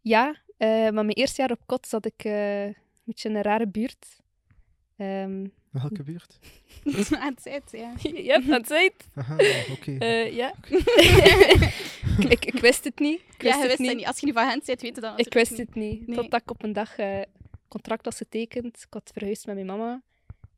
[0.00, 3.42] Ja, eh, maar mijn eerste jaar op kot zat ik eh, een beetje in een
[3.42, 4.20] rare buurt.
[4.96, 5.46] Ehm
[5.82, 6.38] Welke buurt?
[7.22, 7.92] Aan het zit, ja.
[8.46, 9.08] ja, zei het.
[9.14, 9.34] Aha,
[9.70, 9.96] oké.
[9.98, 10.54] Eh, ja.
[12.36, 13.20] ik, ik wist het niet.
[13.20, 13.88] Ik wist Ja, je wist niet.
[13.88, 14.06] het niet.
[14.06, 16.06] Als je nu van hen zit, weet je dan Ik wist het niet.
[16.06, 16.16] Nee.
[16.16, 17.20] Totdat ik op een dag eh
[17.68, 18.76] contract was getekend.
[18.76, 20.02] Ik had verhuisd met mijn mama.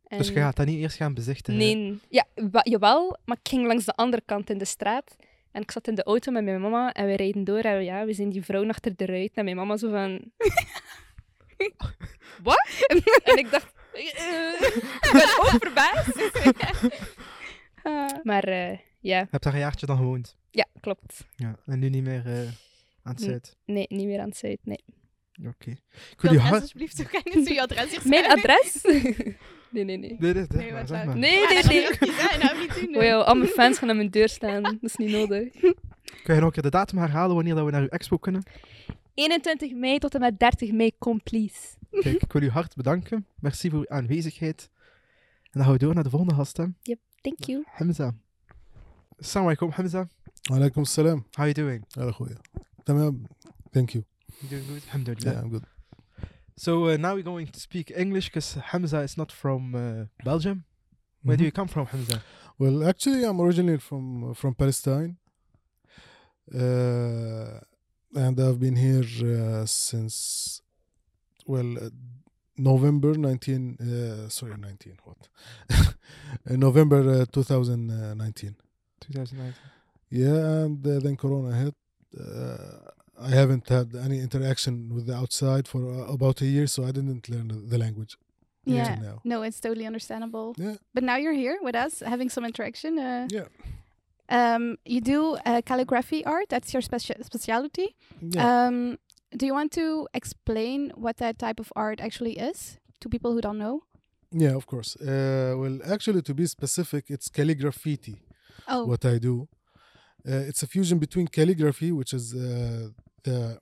[0.07, 0.19] En...
[0.19, 1.61] Dus je gaat dat niet eerst gaan bezichtigen?
[1.61, 1.99] Nee.
[2.09, 2.25] Ja,
[2.63, 3.19] jawel.
[3.25, 5.17] Maar ik ging langs de andere kant in de straat.
[5.53, 7.59] En ik zat in de auto met mijn mama en we rijden door.
[7.59, 9.31] En ja, we zien die vrouw achter de ruit.
[9.35, 10.21] En mijn mama zo van...
[12.43, 12.69] Wat?
[13.25, 13.73] en ik dacht...
[13.93, 16.31] eh, ik ben ook verbaasd.
[18.23, 20.37] Maar eh, ja, Je hebt daar een jaartje dan gewoond.
[20.51, 21.27] Ja, klopt.
[21.37, 21.59] Ja.
[21.67, 22.39] En nu niet meer eh,
[23.03, 23.29] aan het Nee.
[23.29, 23.57] zuid.
[23.65, 24.59] Nee, niet meer aan het zuid.
[24.63, 24.85] Nee.
[25.47, 25.71] Oké.
[25.71, 28.83] Ik Wil je adres alsjeblieft zo kan zo je adres hier Mijn adres?
[29.71, 30.17] nee, nee, nee.
[30.19, 31.07] Nee, Nee, maar, wat zeg leuk.
[31.07, 31.17] maar.
[31.17, 31.83] Nee, nee, nee.
[31.83, 32.39] ik niet, hè.
[32.39, 32.97] Nou, niet doen.
[32.97, 34.63] Oh ja, al mijn fans gaan aan mijn deur staan.
[34.63, 35.53] Dat is niet nodig.
[36.25, 38.43] Kun je nog een keer de datum herhalen wanneer dat we naar uw expo kunnen?
[39.15, 41.77] 21 mei tot en met 30 mei, kom please.
[41.91, 43.27] Kijk, ik wil u hart bedanken.
[43.41, 44.71] Merci voor uw aanwezigheid.
[45.43, 46.65] En dan gaan we door naar de volgende gast, hè.
[47.21, 47.65] Thank you.
[47.67, 48.15] Hamza.
[49.19, 50.09] Assalamu alaikum, Hamza.
[50.51, 51.25] Alaikum salam.
[51.37, 51.85] How are you doing?
[51.95, 52.37] Hele goeie.
[52.87, 53.27] Tamam.
[53.73, 54.05] Thank you.
[54.43, 54.83] You doing good?
[54.87, 55.33] Alhamdulillah.
[55.33, 55.65] Yeah, I'm good.
[56.57, 60.65] So uh, now we're going to speak English because Hamza is not from uh, Belgium.
[61.23, 61.47] Where do Mhm.
[61.47, 62.23] you come from, Hamza?
[62.59, 65.17] Well, actually, I'm originally from from Palestine,
[66.55, 67.61] uh,
[68.15, 70.63] and I've been here uh, since
[71.47, 71.91] well uh,
[72.57, 73.77] November 19.
[73.81, 74.99] Uh, sorry, 19.
[75.05, 75.29] What?
[76.51, 78.55] Uh, November uh, 2019.
[79.01, 79.55] 2019.
[80.11, 81.75] Yeah, and uh, then Corona hit.
[82.19, 82.91] Uh,
[83.21, 86.93] I haven't had any interaction with the outside for uh, about a year, so I
[86.93, 88.17] didn't learn the- language
[88.65, 88.99] Yeah.
[89.25, 90.55] No, it's totally understandable.
[90.59, 90.77] Yeah.
[90.95, 92.99] But now you're here with us, having some interaction.
[92.99, 93.47] Uh, Yeah.
[94.31, 96.49] Um, you do uh, calligraphy art.
[96.51, 97.95] That's your speci- specialty.
[98.21, 98.67] Yeah.
[98.67, 98.99] Um,
[99.37, 103.41] do you want to explain what that type of art actually is to people who
[103.41, 103.81] don't know?
[104.31, 104.97] Yeah, of course.
[105.01, 108.17] Uh, well, actually, to be specific, it's calligraffiti,
[108.67, 109.49] Oh, what I do.
[110.27, 112.89] Uh, it's a fusion between calligraphy, which is uh,
[113.23, 113.59] the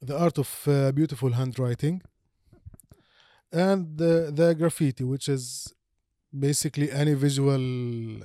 [0.00, 2.02] the art of uh, beautiful handwriting,
[3.52, 5.72] and the, the graffiti, which is
[6.36, 8.20] basically any visual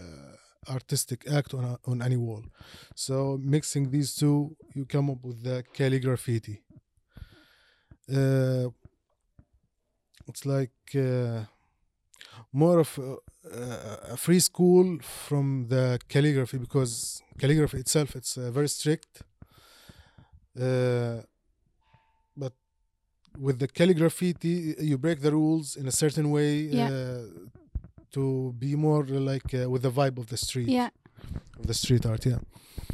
[0.70, 2.44] artistic act on, a, on any wall.
[2.96, 6.60] So mixing these two, you come up with the calligraffiti.
[8.10, 8.70] Uh,
[10.28, 11.44] it's like uh,
[12.52, 13.00] more of
[13.52, 19.24] a, a free school from the calligraphy because calligraphy itself it's uh, very strict.
[20.60, 21.22] Uh,
[22.36, 22.54] but
[23.40, 24.36] with the calligraphy,
[24.80, 26.90] you break the rules in a certain way Yeah.
[26.90, 27.22] uh,
[28.12, 30.90] to be more like uh, with the vibe of the street, Yeah.
[31.60, 32.26] of the street art.
[32.26, 32.40] Yeah.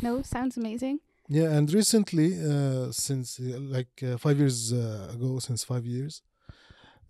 [0.01, 0.99] No, sounds amazing.
[1.29, 6.21] Yeah, and recently, uh, since uh, like uh, five years uh, ago, since five years,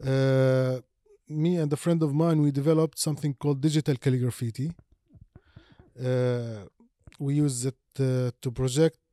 [0.06, 0.80] uh,
[1.64, 4.68] and a friend of mine we developed something called digital calligraphy.
[6.08, 6.62] Uh,
[7.26, 9.08] we use it uh, to project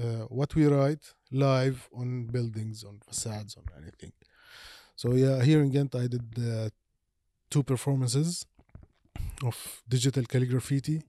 [0.00, 4.12] uh, what we write live on buildings, on facades, on anything.
[4.96, 6.70] So yeah, here in Ghent, I did uh,
[7.52, 8.46] two performances
[9.48, 9.56] of
[9.88, 11.02] digital calligraphy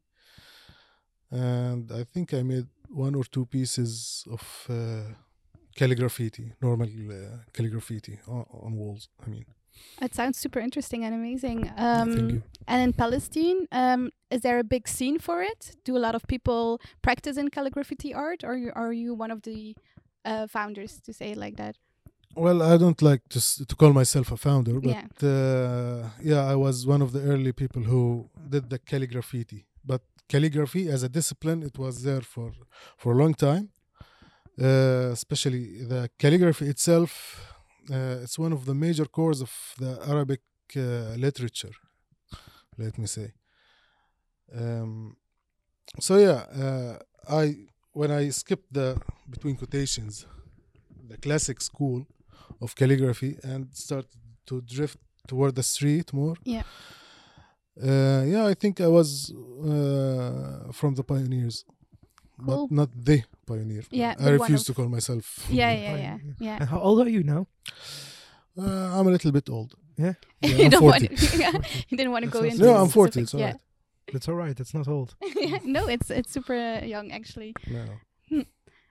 [1.32, 2.68] and I think I made
[3.06, 5.08] one or two pieces of uh,
[5.80, 9.10] calligraphy, normal uh, calligraphy on, on walls.
[9.26, 9.46] I mean,
[10.02, 11.72] It sounds super interesting and amazing.
[11.78, 12.44] Um.
[12.68, 15.76] And in Palestine, um, is there a big scene for it?
[15.84, 19.42] Do a lot of people practice in calligraphy art, or you, are you one of
[19.44, 19.76] the
[20.26, 21.76] uh, founders to say it like that?
[22.36, 25.06] Well, I don't like to to call myself a founder, but Yeah.
[25.34, 29.46] uh, yeah, I was one of the early people who did the calligraphy.
[29.84, 32.52] But calligraphy as a discipline, it was there for
[32.98, 33.70] for a long time.
[34.58, 37.12] Uh, especially the calligraphy itself,
[37.90, 40.42] it's one of the major cores of the Arabic
[40.76, 41.76] uh, literature.
[42.78, 43.34] Let me say.
[44.54, 45.16] Um,
[46.00, 46.98] so yeah, uh,
[47.30, 47.56] I
[47.94, 48.98] when I skipped the
[49.30, 50.26] between quotations
[51.08, 52.06] the classic school
[52.62, 54.10] of calligraphy and started
[54.48, 56.36] to drift toward the street more.
[56.44, 56.64] Yeah.
[57.82, 61.66] Uh, yeah, I think I was uh, from the pioneers,
[62.44, 62.68] Cool.
[62.68, 63.84] but not the pioneer.
[63.92, 65.46] Yeah, I refuse to call myself.
[65.50, 66.58] Yeah, yeah, yeah, yeah.
[66.60, 67.48] And how old are you now?
[68.58, 69.74] Uh, I'm a little bit old.
[69.98, 70.14] Yeah?
[70.42, 71.08] Yeah, you I'm don't 40.
[71.10, 72.64] want to, you didn't want to go not into.
[72.66, 73.12] No, I'm 40.
[73.12, 73.46] specifics, It's all yeah.
[73.48, 73.60] right.
[74.14, 74.60] That's all right.
[74.60, 75.16] It's not old.
[75.36, 77.54] Yeah, no, it's it's super uh, young actually.
[77.68, 77.86] No.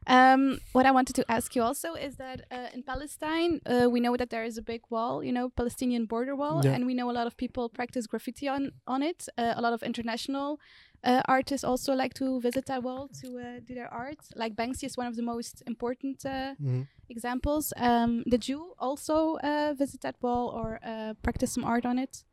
[0.07, 4.01] Um, what I wanted to ask you also is that uh, in Palestine, uh, we
[4.01, 6.75] know that there is a big wall, you know, Palestinian border wall, Yeah.
[6.75, 9.29] and we know a lot of people practice graffiti on on it.
[9.39, 10.59] Uh, a lot of international
[11.05, 14.19] uh, artists also like to visit that wall to uh, do their art.
[14.37, 16.87] Like Banksy is one of the most important uh, Mhm.
[17.09, 17.73] examples.
[17.77, 22.25] Um, did you also uh, visit that wall or uh, practice some art on it?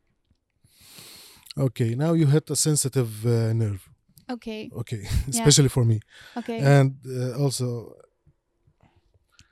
[1.58, 3.90] Okay, now you hit a sensitive uh, nerve.
[4.30, 6.00] Okay, Okay, especially for me.
[6.38, 6.60] okay.
[6.60, 7.96] And uh, also,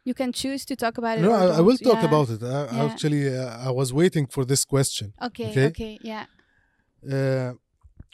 [0.06, 1.22] you can choose to talk about it.
[1.22, 2.06] no, I, I will talk Yeah.
[2.06, 2.42] about it.
[2.44, 2.86] I, Yeah.
[2.86, 5.14] Actually, uh, I was waiting for this question.
[5.22, 5.66] Okay, okay.
[5.68, 6.26] okay, yeah,
[7.04, 7.54] Uh,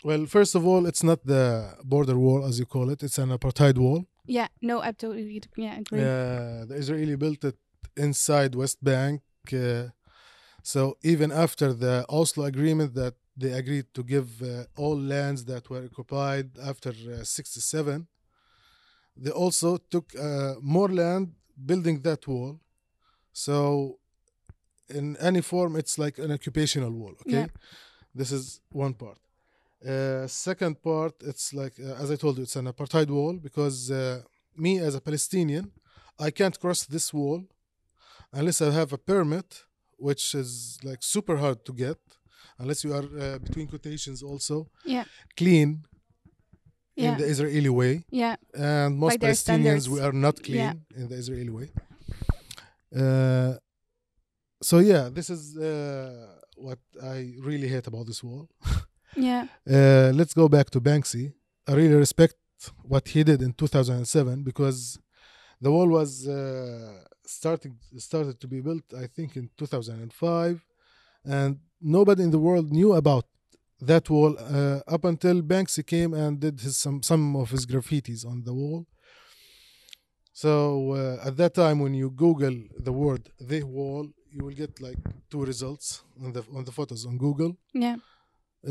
[0.08, 1.44] well, first of all, it's not the
[1.84, 3.00] border wall as you call it.
[3.08, 4.02] It's an apartheid wall.
[4.38, 4.48] yeah.
[4.62, 6.02] No, I totally yeah agree.
[6.02, 7.58] Uh, the Israeli built it
[8.06, 9.22] inside West Bank.
[9.54, 9.84] Uh,
[10.74, 10.82] so
[11.14, 14.48] even after the Oslo agreement that they agreed to give uh,
[14.84, 18.08] all lands that were occupied after uh, 67,
[19.24, 21.24] they also took uh, more land
[21.70, 22.54] building that wall.
[23.34, 23.56] So
[24.90, 27.14] in any form, it's like an occupational wall.
[27.22, 27.48] Okay, Yeah.
[28.20, 29.18] this is one part.
[29.86, 33.92] Uh, second part, it's like uh, as I told you, it's an apartheid wall because
[33.92, 34.22] uh,
[34.58, 35.72] me as a Palestinian,
[36.20, 37.44] I can't cross this wall
[38.34, 39.64] unless I have a permit,
[39.98, 42.00] which is like super hard to get,
[42.58, 45.06] unless you are uh, between quotations also Yeah.
[45.38, 45.84] clean
[46.96, 47.12] Yeah.
[47.12, 50.46] in the Israeli way, Yeah, and most Palestinians we are not Yeah.
[50.48, 51.68] clean in the Israeli way.
[53.02, 53.54] Uh,
[54.64, 58.48] so yeah, this is uh, what I really hate about this wall.
[59.16, 61.34] yeah, Uh, let's go back to Banksy.
[61.68, 62.36] I really respect
[62.84, 65.00] what he did in 2007 because
[65.62, 70.62] the wall was uh, starting started to be built, I think, in 2005,
[71.26, 73.26] and nobody in the world knew about
[73.82, 78.26] that wall uh, up until Banksy came and did his some some of his graffitis
[78.26, 78.86] on the wall.
[80.34, 84.82] So uh, at that time, when you Google the word "the wall," you will get
[84.82, 84.98] like
[85.30, 87.96] two results on the on the photos on Google yeah,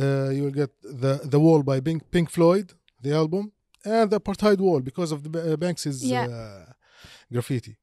[0.03, 3.53] uh, you will get the the wall by Pink, Pink Floyd, the album,
[3.85, 6.27] and the apartheid wall because of the uh, Banksy's Yeah.
[6.27, 6.73] uh,
[7.33, 7.75] graffiti.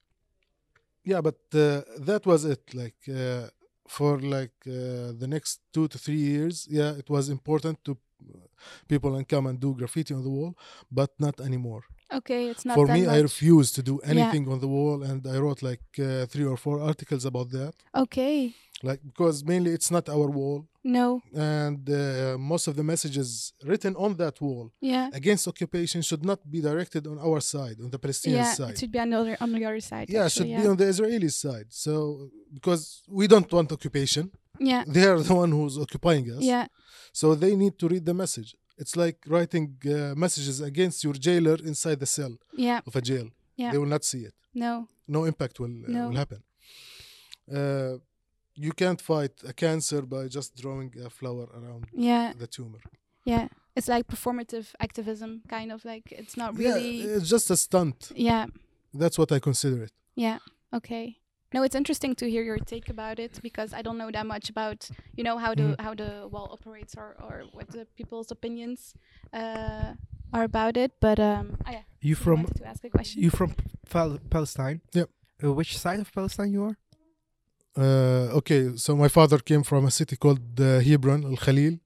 [1.04, 2.64] Yeah, but uh, that was it.
[2.82, 3.48] Like uh,
[3.88, 7.98] for like uh, the next two to three years, yeah, it was important to
[8.88, 10.54] people and come and do graffiti on the wall,
[10.92, 11.84] but not anymore.
[12.14, 13.24] Okay, it's not For me, I much.
[13.24, 16.80] refuse to do anything on the wall, and I wrote like uh, three or four
[16.82, 17.74] articles about that.
[17.96, 23.54] Okay, Like because mainly it's not our wall, no, and uh, most of the messages
[23.64, 27.90] written on that wall yeah, against occupation should not be directed on our side, on
[27.92, 28.72] the Palestinian yeah, side.
[28.72, 30.08] it should be on the other, on other side.
[30.10, 31.68] yeah, it should be on the Israeli side.
[31.70, 36.42] So because we don't want occupation, yeah, they are the one who's occupying us.
[36.54, 36.66] yeah,
[37.14, 38.50] So they need to read the message.
[38.82, 42.34] It's like writing uh, messages against your jailer inside the cell
[42.68, 43.28] yeah, of a jail.
[43.62, 43.72] Yeah.
[43.72, 44.34] They will not see it.
[44.56, 44.72] no,
[45.08, 46.02] No impact will uh, No.
[46.10, 46.42] will happen.
[47.60, 47.98] Uh,
[48.66, 52.82] you can't fight a cancer by just drawing a flower around yeah, the tumor.
[53.34, 53.48] yeah.
[53.78, 56.92] It's like performative activism, kind of like it's not really.
[57.02, 58.12] Yeah, it's just a stunt.
[58.30, 58.46] Yeah,
[59.02, 59.92] That's what I consider it.
[60.26, 60.40] yeah,
[60.74, 61.06] okay.
[61.54, 64.50] No, it's interesting to hear your take about it because I don't know that much
[64.50, 65.76] about you know how the Mhm.
[65.86, 68.80] how the wall operates or or what the people's opinions
[69.34, 69.94] uh,
[70.34, 70.92] are about it.
[71.00, 73.24] But um, oh yeah, You you from to ask a question.
[73.24, 73.50] you from
[73.90, 74.80] Pal- Palestine?
[74.94, 75.10] Yep.
[75.44, 76.76] Uh, which side of Palestine you are?
[77.78, 81.78] Uh, okay, so my father came from a city called uh, Hebron, Al Khalil.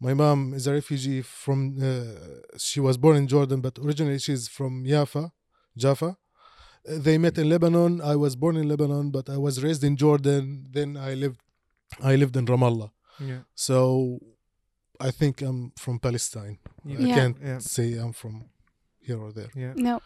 [0.00, 1.78] My mom is a refugee from.
[1.80, 5.30] Uh, she was born in Jordan, but originally she's from Jaffa,
[5.76, 6.16] Jaffa.
[6.88, 8.00] Uh, they met in Lebanon.
[8.00, 10.66] I was born in Lebanon, but I was raised in Jordan.
[10.72, 11.40] Then I lived,
[12.02, 12.90] I lived in Ramallah.
[13.20, 13.42] Yeah.
[13.54, 14.18] So,
[14.98, 16.58] I think I'm from Palestine.
[16.84, 16.98] Yeah.
[16.98, 17.14] I Yeah.
[17.14, 17.58] can't Yeah.
[17.60, 18.34] say I'm from
[19.06, 19.50] here or there.
[19.54, 19.74] Yeah.
[19.76, 20.00] no,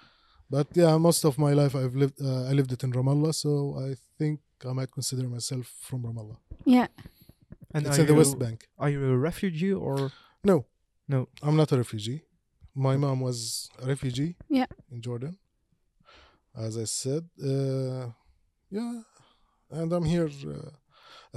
[0.49, 2.21] But yeah, most of my life I've lived.
[2.23, 6.39] Uh, I lived it in Ramallah, so I think I might consider myself from Ramallah.
[6.65, 6.87] yeah,
[7.75, 8.59] And it's are in the you, West Bank.
[8.79, 10.13] Are you a refugee or
[10.45, 10.65] No.
[11.09, 11.29] No.
[11.43, 12.23] I'm not a refugee.
[12.75, 14.37] My mom was a refugee.
[14.49, 14.67] Yeah.
[14.93, 15.37] In Jordan.
[16.67, 17.25] As I said.
[17.43, 18.07] Uh,
[18.71, 19.01] yeah.
[19.71, 20.71] And I'm here uh,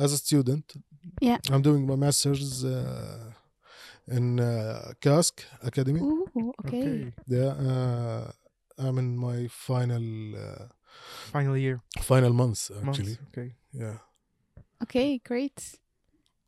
[0.04, 0.66] as a student.
[1.22, 1.38] Yeah.
[1.52, 3.32] I'm doing my master's uh,
[4.08, 6.00] in uh, CASC Academy.
[6.02, 7.12] Ooh, okay.
[7.28, 8.32] Yeah.
[8.80, 10.66] Uh, I'm in my final uh,
[11.32, 11.82] Final year.
[12.02, 13.00] final months months?
[13.00, 13.18] actually.
[13.30, 13.56] Okay.
[13.74, 13.98] Yeah.
[14.82, 15.80] Okay, great.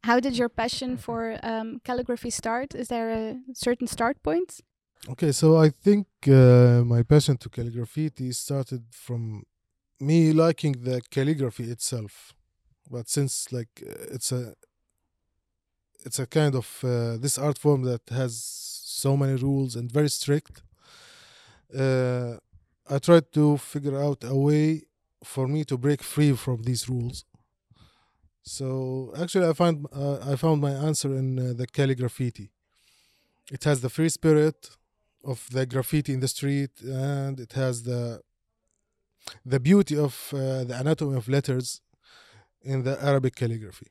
[0.04, 2.74] How did your passion for um, calligraphy start?
[2.74, 4.62] Is there a certain start point?
[5.10, 9.44] Okay, so I think uh, my passion to calligraphy started from
[10.00, 12.34] me liking the calligraphy itself,
[12.89, 14.56] but since like uh, it's a
[16.06, 18.34] it's a kind of uh, this art form that has
[18.84, 20.63] so many rules and very strict.
[21.77, 22.38] Uh,
[22.89, 24.84] I tried to figure out a way
[25.23, 27.25] for me to break free from these rules.
[28.43, 32.49] So actually, I found uh, I found my answer in uh, the calligraphy.
[33.51, 34.69] It has the free spirit
[35.23, 38.21] of the graffiti in the street and it has the
[39.45, 41.81] the beauty of uh, the anatomy of letters
[42.62, 43.88] in the arabic calligraphy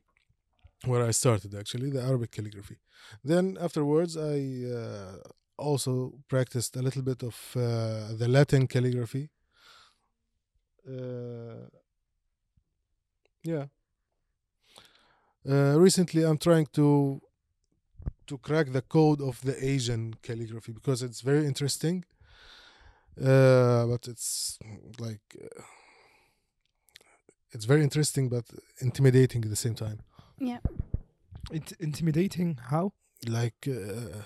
[0.85, 2.79] where i started actually the arabic calligraphy
[3.25, 4.39] then afterwards i
[4.79, 5.17] uh,
[5.61, 7.61] also practiced a little bit of uh,
[8.21, 9.29] the latin calligraphy
[10.89, 11.67] uh,
[13.43, 13.67] yeah
[15.49, 17.21] uh, recently i'm trying to
[18.31, 22.05] to crack the code of the Asian calligraphy because it's very interesting.
[23.21, 24.57] Uh, but it's
[25.01, 25.63] like uh,
[27.51, 28.45] it's very interesting but
[28.81, 29.99] intimidating at the same time.
[30.39, 30.61] Yeah.
[31.51, 32.61] Int- intimidating?
[32.73, 32.93] How?
[33.27, 34.23] Like uh,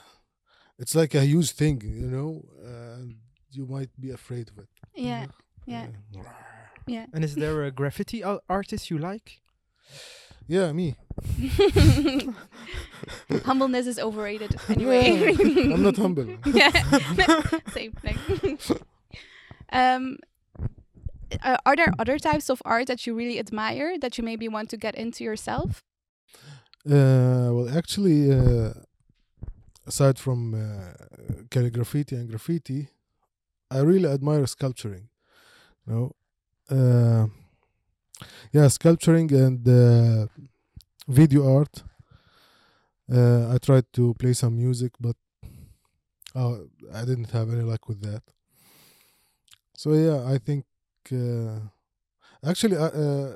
[0.78, 3.16] it's like a huge thing, you know, and
[3.50, 4.68] you might be afraid of it.
[4.94, 5.26] Yeah.
[5.66, 5.86] Yeah.
[6.86, 7.06] Yeah.
[7.12, 9.40] And is there a graffiti al- artist you like?
[10.46, 10.96] Yeah, me.
[13.44, 15.32] Humbleness is overrated anyway.
[15.34, 16.26] Yeah, I'm not humble.
[16.46, 16.70] yeah.
[17.72, 18.58] Same thing.
[19.72, 20.18] um,
[21.42, 24.68] uh, are there other types of art that you really admire that you maybe want
[24.70, 25.82] to get into yourself?
[26.86, 28.72] Uh, well, actually, uh,
[29.86, 30.92] aside from uh,
[31.50, 32.88] calligraphy and graffiti,
[33.70, 35.08] I really admire sculpturing.
[35.86, 36.12] You know,
[36.70, 37.26] uh,
[38.52, 40.26] yeah, sculpturing and uh,
[41.08, 41.82] video art.
[43.10, 45.16] Uh, I tried to play some music, but
[46.34, 46.58] uh,
[46.92, 48.22] I didn't have any luck with that.
[49.76, 50.64] So yeah, I think
[51.12, 51.60] uh,
[52.44, 53.34] actually, uh,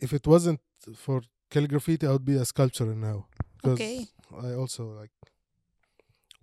[0.00, 0.60] if it wasn't
[0.94, 4.06] for calligraphy, I would be a sculptor now because Okay.
[4.42, 5.10] I also like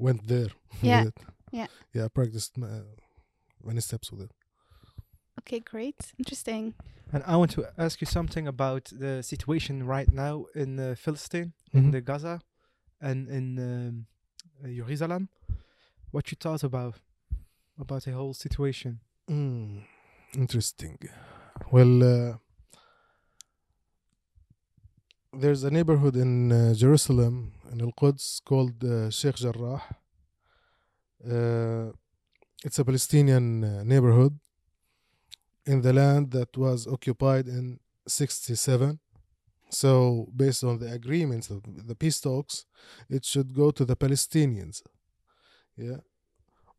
[0.04, 0.52] went there.
[0.82, 1.18] Yeah, it.
[1.52, 1.68] yeah.
[1.94, 2.06] yeah.
[2.06, 2.86] I practiced ma-
[3.64, 4.32] many steps with it.
[5.40, 6.14] Okay, great.
[6.18, 6.74] Interesting.
[7.14, 11.54] And I want to ask you something about the situation right now in uh, Philistine,
[11.74, 11.92] in Mhm.
[11.92, 12.40] the Gaza,
[13.02, 14.06] and in um,
[14.64, 15.28] uh, Jerusalem.
[16.12, 16.96] What you thought about
[17.80, 19.00] about the whole situation?
[19.30, 19.84] Mm,
[20.36, 20.98] interesting.
[21.72, 22.38] Well, uh,
[25.34, 27.52] there's a neighborhood in uh, Jerusalem.
[27.74, 29.82] In Al Quds called uh, Sheikh Jarrah.
[31.26, 31.92] Uh,
[32.64, 33.48] it's a Palestinian
[33.88, 34.38] neighborhood
[35.66, 39.00] in the land that was occupied in 67.
[39.70, 42.66] So, based on the agreements of the peace talks,
[43.10, 44.84] it should go to the Palestinians.
[45.76, 46.02] Yeah.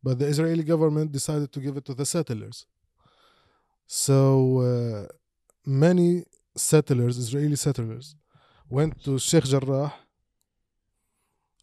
[0.01, 2.65] But the Israeli government decided to give it to the settlers.
[3.85, 4.19] So,
[4.69, 5.07] uh,
[5.65, 6.23] many
[6.55, 8.15] settlers, Israeli settlers,
[8.69, 9.93] went to Sheikh Jarrah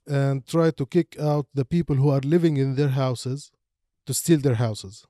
[0.06, 3.50] and try to kick out the people who are living in their houses
[4.06, 5.06] to steal their houses.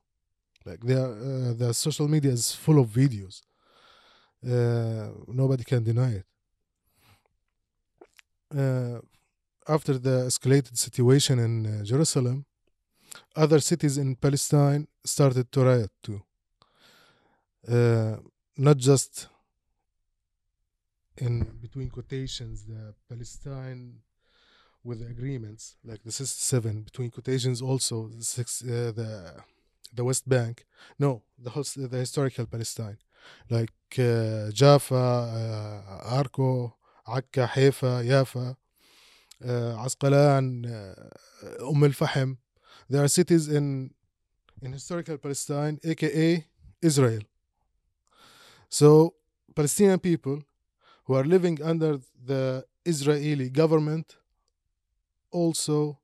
[0.65, 3.41] Like are, uh, the social media is full of videos.
[4.45, 6.25] Uh, nobody can deny it.
[8.55, 8.99] Uh,
[9.67, 12.45] after the escalated situation in uh, Jerusalem,
[13.35, 16.21] other cities in Palestine started to riot too.
[17.67, 18.17] Uh,
[18.57, 19.27] not just
[21.17, 24.01] in between quotations the Palestine
[24.83, 29.09] with the agreements like the 67 between quotations also the six, uh, the
[29.93, 30.65] the West Bank
[30.99, 32.97] no the whole, the historical Palestine.
[33.49, 36.75] Like uh, Jaffa uh, Arco
[37.07, 38.55] Akka Haifa Yafa
[39.45, 42.37] uh, Asqalan uh, Umm al-Fahm.
[42.89, 43.91] There are cities in
[44.61, 46.45] in historical Palestine aka
[46.81, 47.21] Israel.
[48.69, 49.13] So
[49.55, 50.41] Palestinian people
[51.05, 54.17] who are living under the Israeli government
[55.33, 55.99] also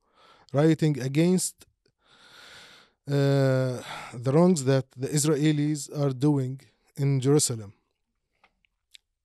[0.54, 1.56] rioting against
[3.08, 3.82] uh,
[4.26, 6.62] the wrongs that the Israelis are doing
[6.96, 7.74] in Jerusalem.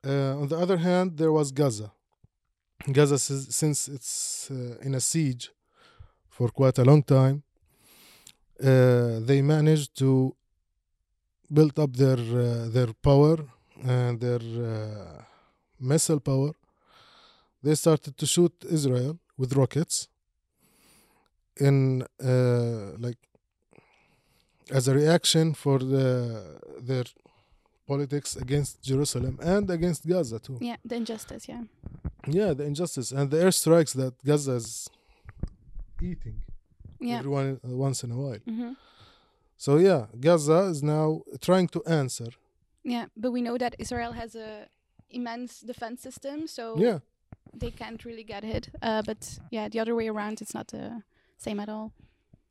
[0.07, 1.91] Uh, on the other hand, there was Gaza.
[2.93, 5.51] Gaza, since it's uh, in a siege
[6.29, 7.43] for quite a long time,
[8.63, 10.35] uh, they managed to
[11.53, 13.37] build up their uh, their power
[13.83, 15.23] and their uh,
[15.81, 16.53] missile power.
[17.63, 20.09] They started to shoot Israel with rockets
[21.61, 23.19] in uh, like
[24.71, 27.05] as a reaction for the their
[27.87, 30.59] politics against Jerusalem and against Gaza too.
[30.61, 31.63] Yeah, the injustice, yeah.
[32.27, 34.89] Yeah, the injustice and the airstrikes that Gaza is
[36.01, 36.41] eating
[37.01, 37.19] Yeah.
[37.19, 38.41] every one, once in a while.
[38.47, 38.73] hmm
[39.57, 42.31] So yeah, Gaza is now trying to answer.
[42.83, 44.69] Yeah, but we know that Israel has a
[45.11, 46.99] immense defense system, so Yeah,
[47.61, 48.69] they can't really get hit.
[48.83, 51.03] Uh, but yeah, the other way around, it's not the
[51.39, 51.93] same at all.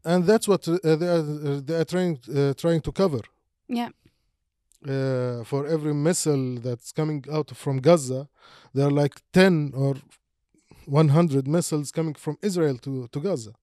[0.06, 3.22] and that's what uh, they are uh, they are trying uh, trying to cover.
[3.80, 3.89] Yeah,
[4.94, 8.28] uh, for every missile that's coming out from Gaza,
[8.74, 9.96] there are like 10 or
[10.86, 13.54] 100 missiles coming from Israel to, to Gaza.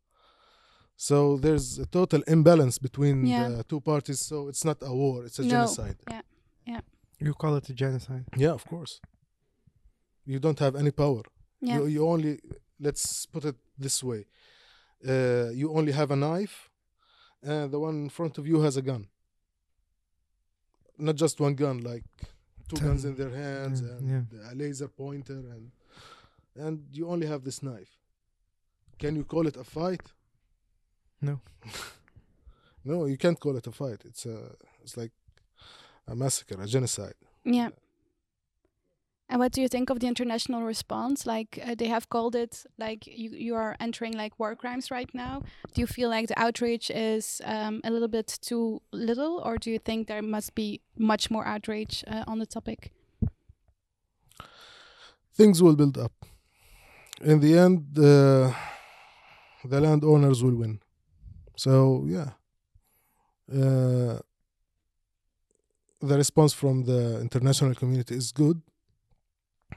[0.97, 3.49] So there's a total imbalance between Yeah.
[3.57, 4.21] the two parties.
[4.21, 5.49] So it's not a war, it's a No.
[5.51, 5.97] genocide.
[6.11, 6.23] Yeah,
[6.67, 6.81] yeah.
[7.19, 8.25] You call it a genocide.
[8.37, 9.01] Yeah, of course.
[10.25, 11.23] You don't have any power.
[11.61, 12.39] yeah, You, you only,
[12.79, 14.27] let's put it this way
[15.09, 16.69] uh, you only have a knife,
[17.43, 19.09] and the one in front of you has a gun.
[20.99, 22.05] Not just one gun, like
[22.69, 22.89] two Ten.
[22.89, 24.53] guns in their hands Yeah, and yeah.
[24.53, 25.71] a laser pointer, and
[26.55, 27.97] and you only have this knife.
[28.99, 30.03] Can you call it a fight?
[31.23, 31.41] No.
[32.85, 34.03] no, you can't call it a fight.
[34.05, 34.39] It's a
[34.83, 35.13] it's like
[36.07, 37.15] a massacre, a genocide.
[37.45, 37.71] yeah.
[39.31, 41.25] And what do you think of the international response?
[41.25, 45.09] Like uh, they have called it like you you are entering like war crimes right
[45.15, 45.43] now.
[45.73, 49.71] Do you feel like the outrage is um, a little bit too little, or do
[49.71, 52.91] you think there must be much more outrage uh, on the topic?
[55.33, 56.13] Things will build up.
[57.23, 58.53] In the end, uh,
[59.65, 60.81] the landowners will win.
[61.57, 62.31] So yeah,
[63.49, 64.19] uh,
[66.01, 68.61] the response from the international community is good.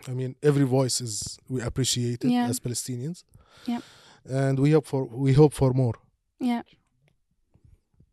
[0.08, 2.50] I mean, every voice is we appreciate it Yeah.
[2.50, 3.24] as Palestinians.
[3.68, 3.82] Yeah.
[4.30, 5.94] and we hope for we hope for more.
[6.40, 6.62] Yeah,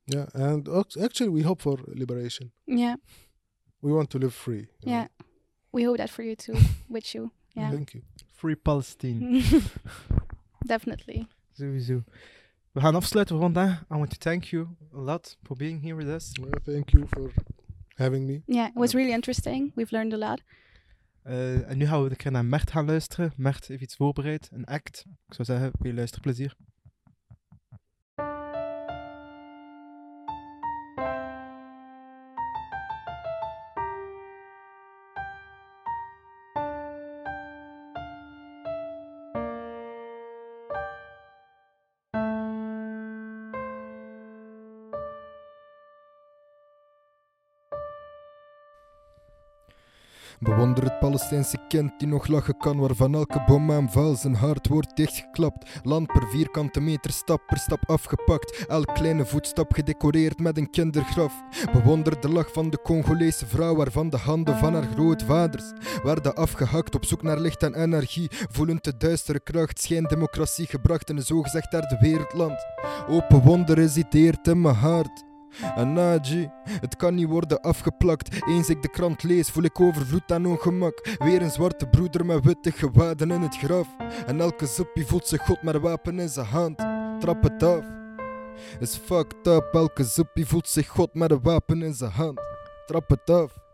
[0.06, 0.68] Yeah, and
[1.02, 2.50] actually we hope for liberation.
[2.66, 2.96] yeah,
[3.80, 4.56] We want to live free.
[4.56, 4.92] you know.
[4.92, 5.06] yeah.
[5.72, 6.54] We hope that for you too,
[6.88, 7.30] with you.
[7.56, 8.02] Yeah, Thank you.
[8.34, 9.42] Free Palestine.
[10.66, 11.26] definitely.
[11.58, 12.04] Sowieso.
[12.72, 13.80] We gaan afsluiten voor vandaag.
[13.90, 16.32] I want to thank you a lot for being here with us.
[16.40, 17.32] Well, thank you for
[17.96, 18.42] having me.
[18.46, 19.72] Yeah, it was really interesting.
[19.74, 20.40] We've learned a lot.
[21.22, 23.32] Eh, en nu gaan we een keer naar Mert gaan luisteren.
[23.36, 25.04] Mert heeft iets voorbereid, een act.
[25.26, 26.56] Ik zou zeggen, veel luisterplezier.
[50.42, 55.80] Bewonder het Palestijnse kind die nog lachen kan, waarvan elke bomaanval zijn hart wordt dichtgeklapt.
[55.82, 58.64] Land per vierkante meter, stap per stap afgepakt.
[58.68, 61.42] Elk kleine voetstap gedecoreerd met een kindergraf.
[61.72, 65.72] Bewonder de lach van de Congolese vrouw, waarvan de handen van haar grootvaders
[66.02, 68.28] werden afgehakt op zoek naar licht en energie.
[68.30, 72.66] Voelend de duistere kracht, schijndemocratie gebracht in een zogezegd derde wereldland.
[73.08, 75.28] Open wonder resiteert in mijn hart.
[75.74, 75.96] En
[76.80, 78.46] het kan niet worden afgeplakt.
[78.46, 81.16] Eens ik de krant lees, voel ik overvloed en ongemak.
[81.18, 83.88] Weer een zwarte broeder met witte gewaden in het graf.
[84.26, 86.78] En elke zuppie voelt zich God met wapen in zijn hand.
[87.20, 87.84] Trap het af.
[88.80, 92.40] Is fucked up, elke zuppie voelt zich God met een wapen in zijn hand.
[92.86, 93.69] Trap het af.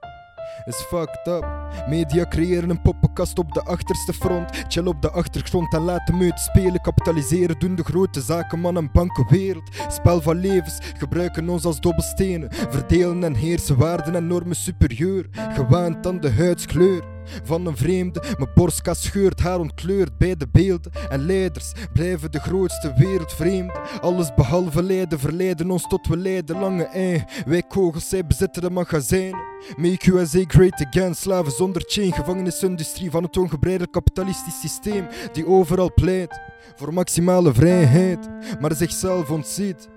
[0.64, 1.46] Is fucked up.
[1.88, 4.64] Media creëren een poppenkast op de achterste front.
[4.68, 6.80] Chill op de achtergrond en laten meute spelen.
[6.80, 9.70] Kapitaliseren doen de grote zakenman en bankenwereld.
[9.88, 12.52] Spel van levens gebruiken ons als dobbelstenen.
[12.52, 15.26] Verdelen en heersen waarden en normen superieur.
[15.32, 18.22] Gewaand aan de huidskleur van een vreemde.
[18.38, 20.92] Mijn borstkas scheurt, haar ontkleurd bij de beelden.
[21.08, 23.72] En leiders blijven de grootste wereld vreemd.
[24.00, 26.58] Alles behalve lijden verleiden ons tot we lijden.
[26.58, 29.40] Lange ei, wij kogels, zij bezitten de magazijnen.
[29.76, 32.12] Make USA great again, slaven zonder chain.
[32.12, 35.06] Gevangenisindustrie van het ongebreideld kapitalistisch systeem.
[35.32, 36.40] Die overal pleit
[36.76, 38.28] voor maximale vrijheid,
[38.60, 39.88] maar zichzelf ontziet.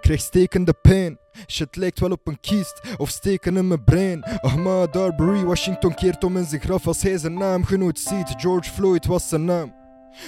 [0.00, 1.18] Krijg stekende pijn.
[1.46, 4.22] Shit lijkt wel op een kiest of steken in mijn brein.
[4.22, 8.34] Ahmad Arbery, Washington keert om in zijn graf als hij zijn naamgenoot ziet.
[8.36, 9.74] George Floyd was zijn naam.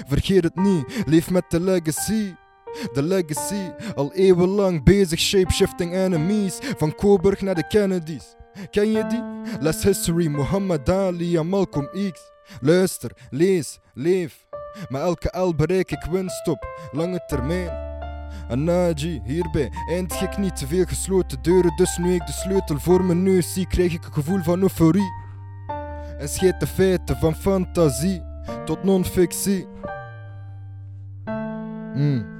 [0.06, 2.34] Vergeet het niet, leef met de legacy.
[2.92, 6.58] De legacy, al eeuwenlang bezig, shapeshifting enemies.
[6.76, 8.36] Van Coburg naar de Kennedys.
[8.70, 9.22] Ken je die?
[9.60, 12.20] Less History, Muhammad Ali en Malcolm X.
[12.60, 14.46] Luister, lees, leef.
[14.88, 17.87] Met elke L bereik ik winst op lange termijn.
[18.48, 21.72] En Naji, hierbij eindig niet te veel gesloten deuren.
[21.76, 25.12] Dus nu ik de sleutel voor mijn neus zie, krijg ik een gevoel van euforie.
[26.18, 28.22] En scheet de feiten van fantasie
[28.64, 29.66] tot non-fictie.
[31.94, 32.36] Mm.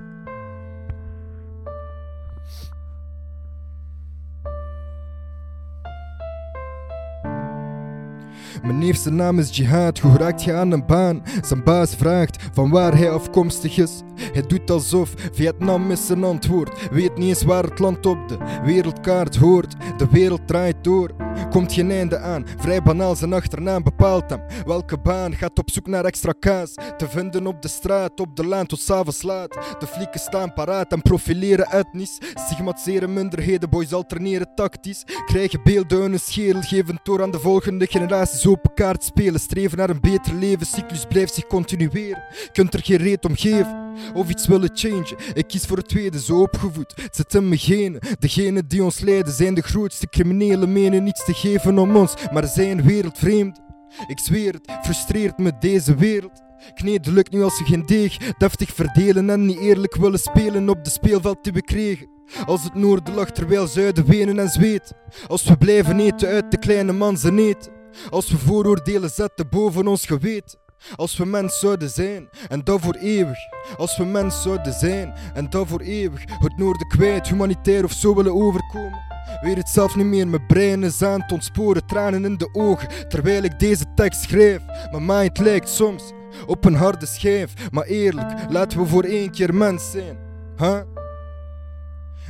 [8.63, 11.23] Mijn neef naam is Jihad, hoe raakt je aan een baan?
[11.43, 14.03] Zijn baas vraagt van waar hij afkomstig is.
[14.33, 16.91] Hij doet alsof Vietnam is zijn antwoord.
[16.91, 19.75] Weet niet eens waar het land op de wereldkaart hoort.
[19.97, 21.11] De wereld draait door,
[21.51, 22.47] komt geen einde aan.
[22.59, 24.41] Vrij banaal zijn achternaam bepaalt hem.
[24.67, 26.75] Welke baan gaat op zoek naar extra kaas?
[26.97, 29.59] Te vinden op de straat, op de laan tot s'avonds laat.
[29.79, 32.19] De flieken staan paraat en profileren etnisch.
[32.35, 35.05] Stigmatiseren minderheden, boys alterneren tactisch.
[35.27, 39.41] Krijgen beelden in een schedel, geven door aan de volgende generaties open kaart spelen.
[39.41, 42.23] Streven naar een beter leven, cyclus blijft zich continueren.
[42.53, 45.17] Kunt er geen reet om geven of iets willen changen.
[45.35, 46.93] Ik kies voor het tweede, zo opgevoed.
[47.03, 48.01] Het zit in mijn genen.
[48.19, 52.83] Degenen die ons leiden zijn de grootste criminelen, menen niets geven om ons, maar zijn
[52.83, 53.61] wereldvreemd.
[54.07, 56.43] Ik zweer het, frustreert me deze wereld.
[56.75, 60.85] Kneden lukt nu als we geen deeg deftig verdelen en niet eerlijk willen spelen op
[60.85, 62.09] de speelveld die we kregen.
[62.47, 64.93] Als het noorden lag terwijl zuiden wenen en zweet.
[65.27, 67.73] Als we blijven eten uit de kleine man zijn eten.
[68.11, 70.59] Als we vooroordelen zetten boven ons geweten.
[70.97, 73.39] Als we mens zouden zijn, en dat voor eeuwig.
[73.77, 76.23] Als we mens zouden zijn, en dat voor eeuwig.
[76.39, 79.07] Het noorden kwijt, humanitair of zo willen overkomen.
[79.41, 83.09] Weet het zelf niet meer, mijn brein is aan het ontsporen, tranen in de ogen.
[83.09, 86.13] Terwijl ik deze tekst schrijf, mijn mind lijkt soms
[86.47, 87.71] op een harde schijf.
[87.71, 90.19] Maar eerlijk, laten we voor één keer mens zijn.
[90.57, 90.81] Huh?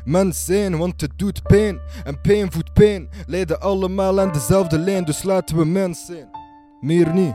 [0.04, 1.80] Mens zijn, want het doet pijn.
[2.04, 3.08] En pijn voedt pijn.
[3.26, 6.28] Leiden allemaal aan dezelfde lijn, dus laten we mens zijn.
[6.80, 7.34] Meer niet.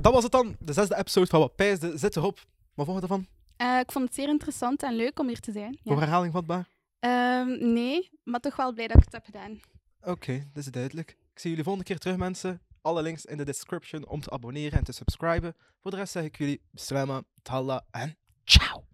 [0.00, 1.98] Dat was het dan, de zesde episode van Wat Pijsde.
[1.98, 2.38] Zit erop.
[2.74, 3.26] Wat vond je ervan?
[3.56, 5.78] Eh, ik vond het zeer interessant en leuk om hier te zijn.
[5.82, 5.92] Ja.
[5.92, 6.68] Voor herhaling vatbaar?
[6.98, 9.60] Ehm, nee, maar toch wel blij dat ik het heb gedaan.
[10.02, 11.10] Oké, dat is duidelijk.
[11.10, 12.60] Ik zie jullie volgende keer terug, mensen.
[12.82, 15.56] Alle links in de description om te abonneren en te subscriben.
[15.80, 18.84] Voor de rest zeg ik jullie salama, talla en ciao.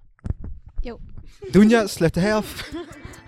[0.81, 1.01] Yo.
[1.51, 2.71] Doenja, sluit hij af.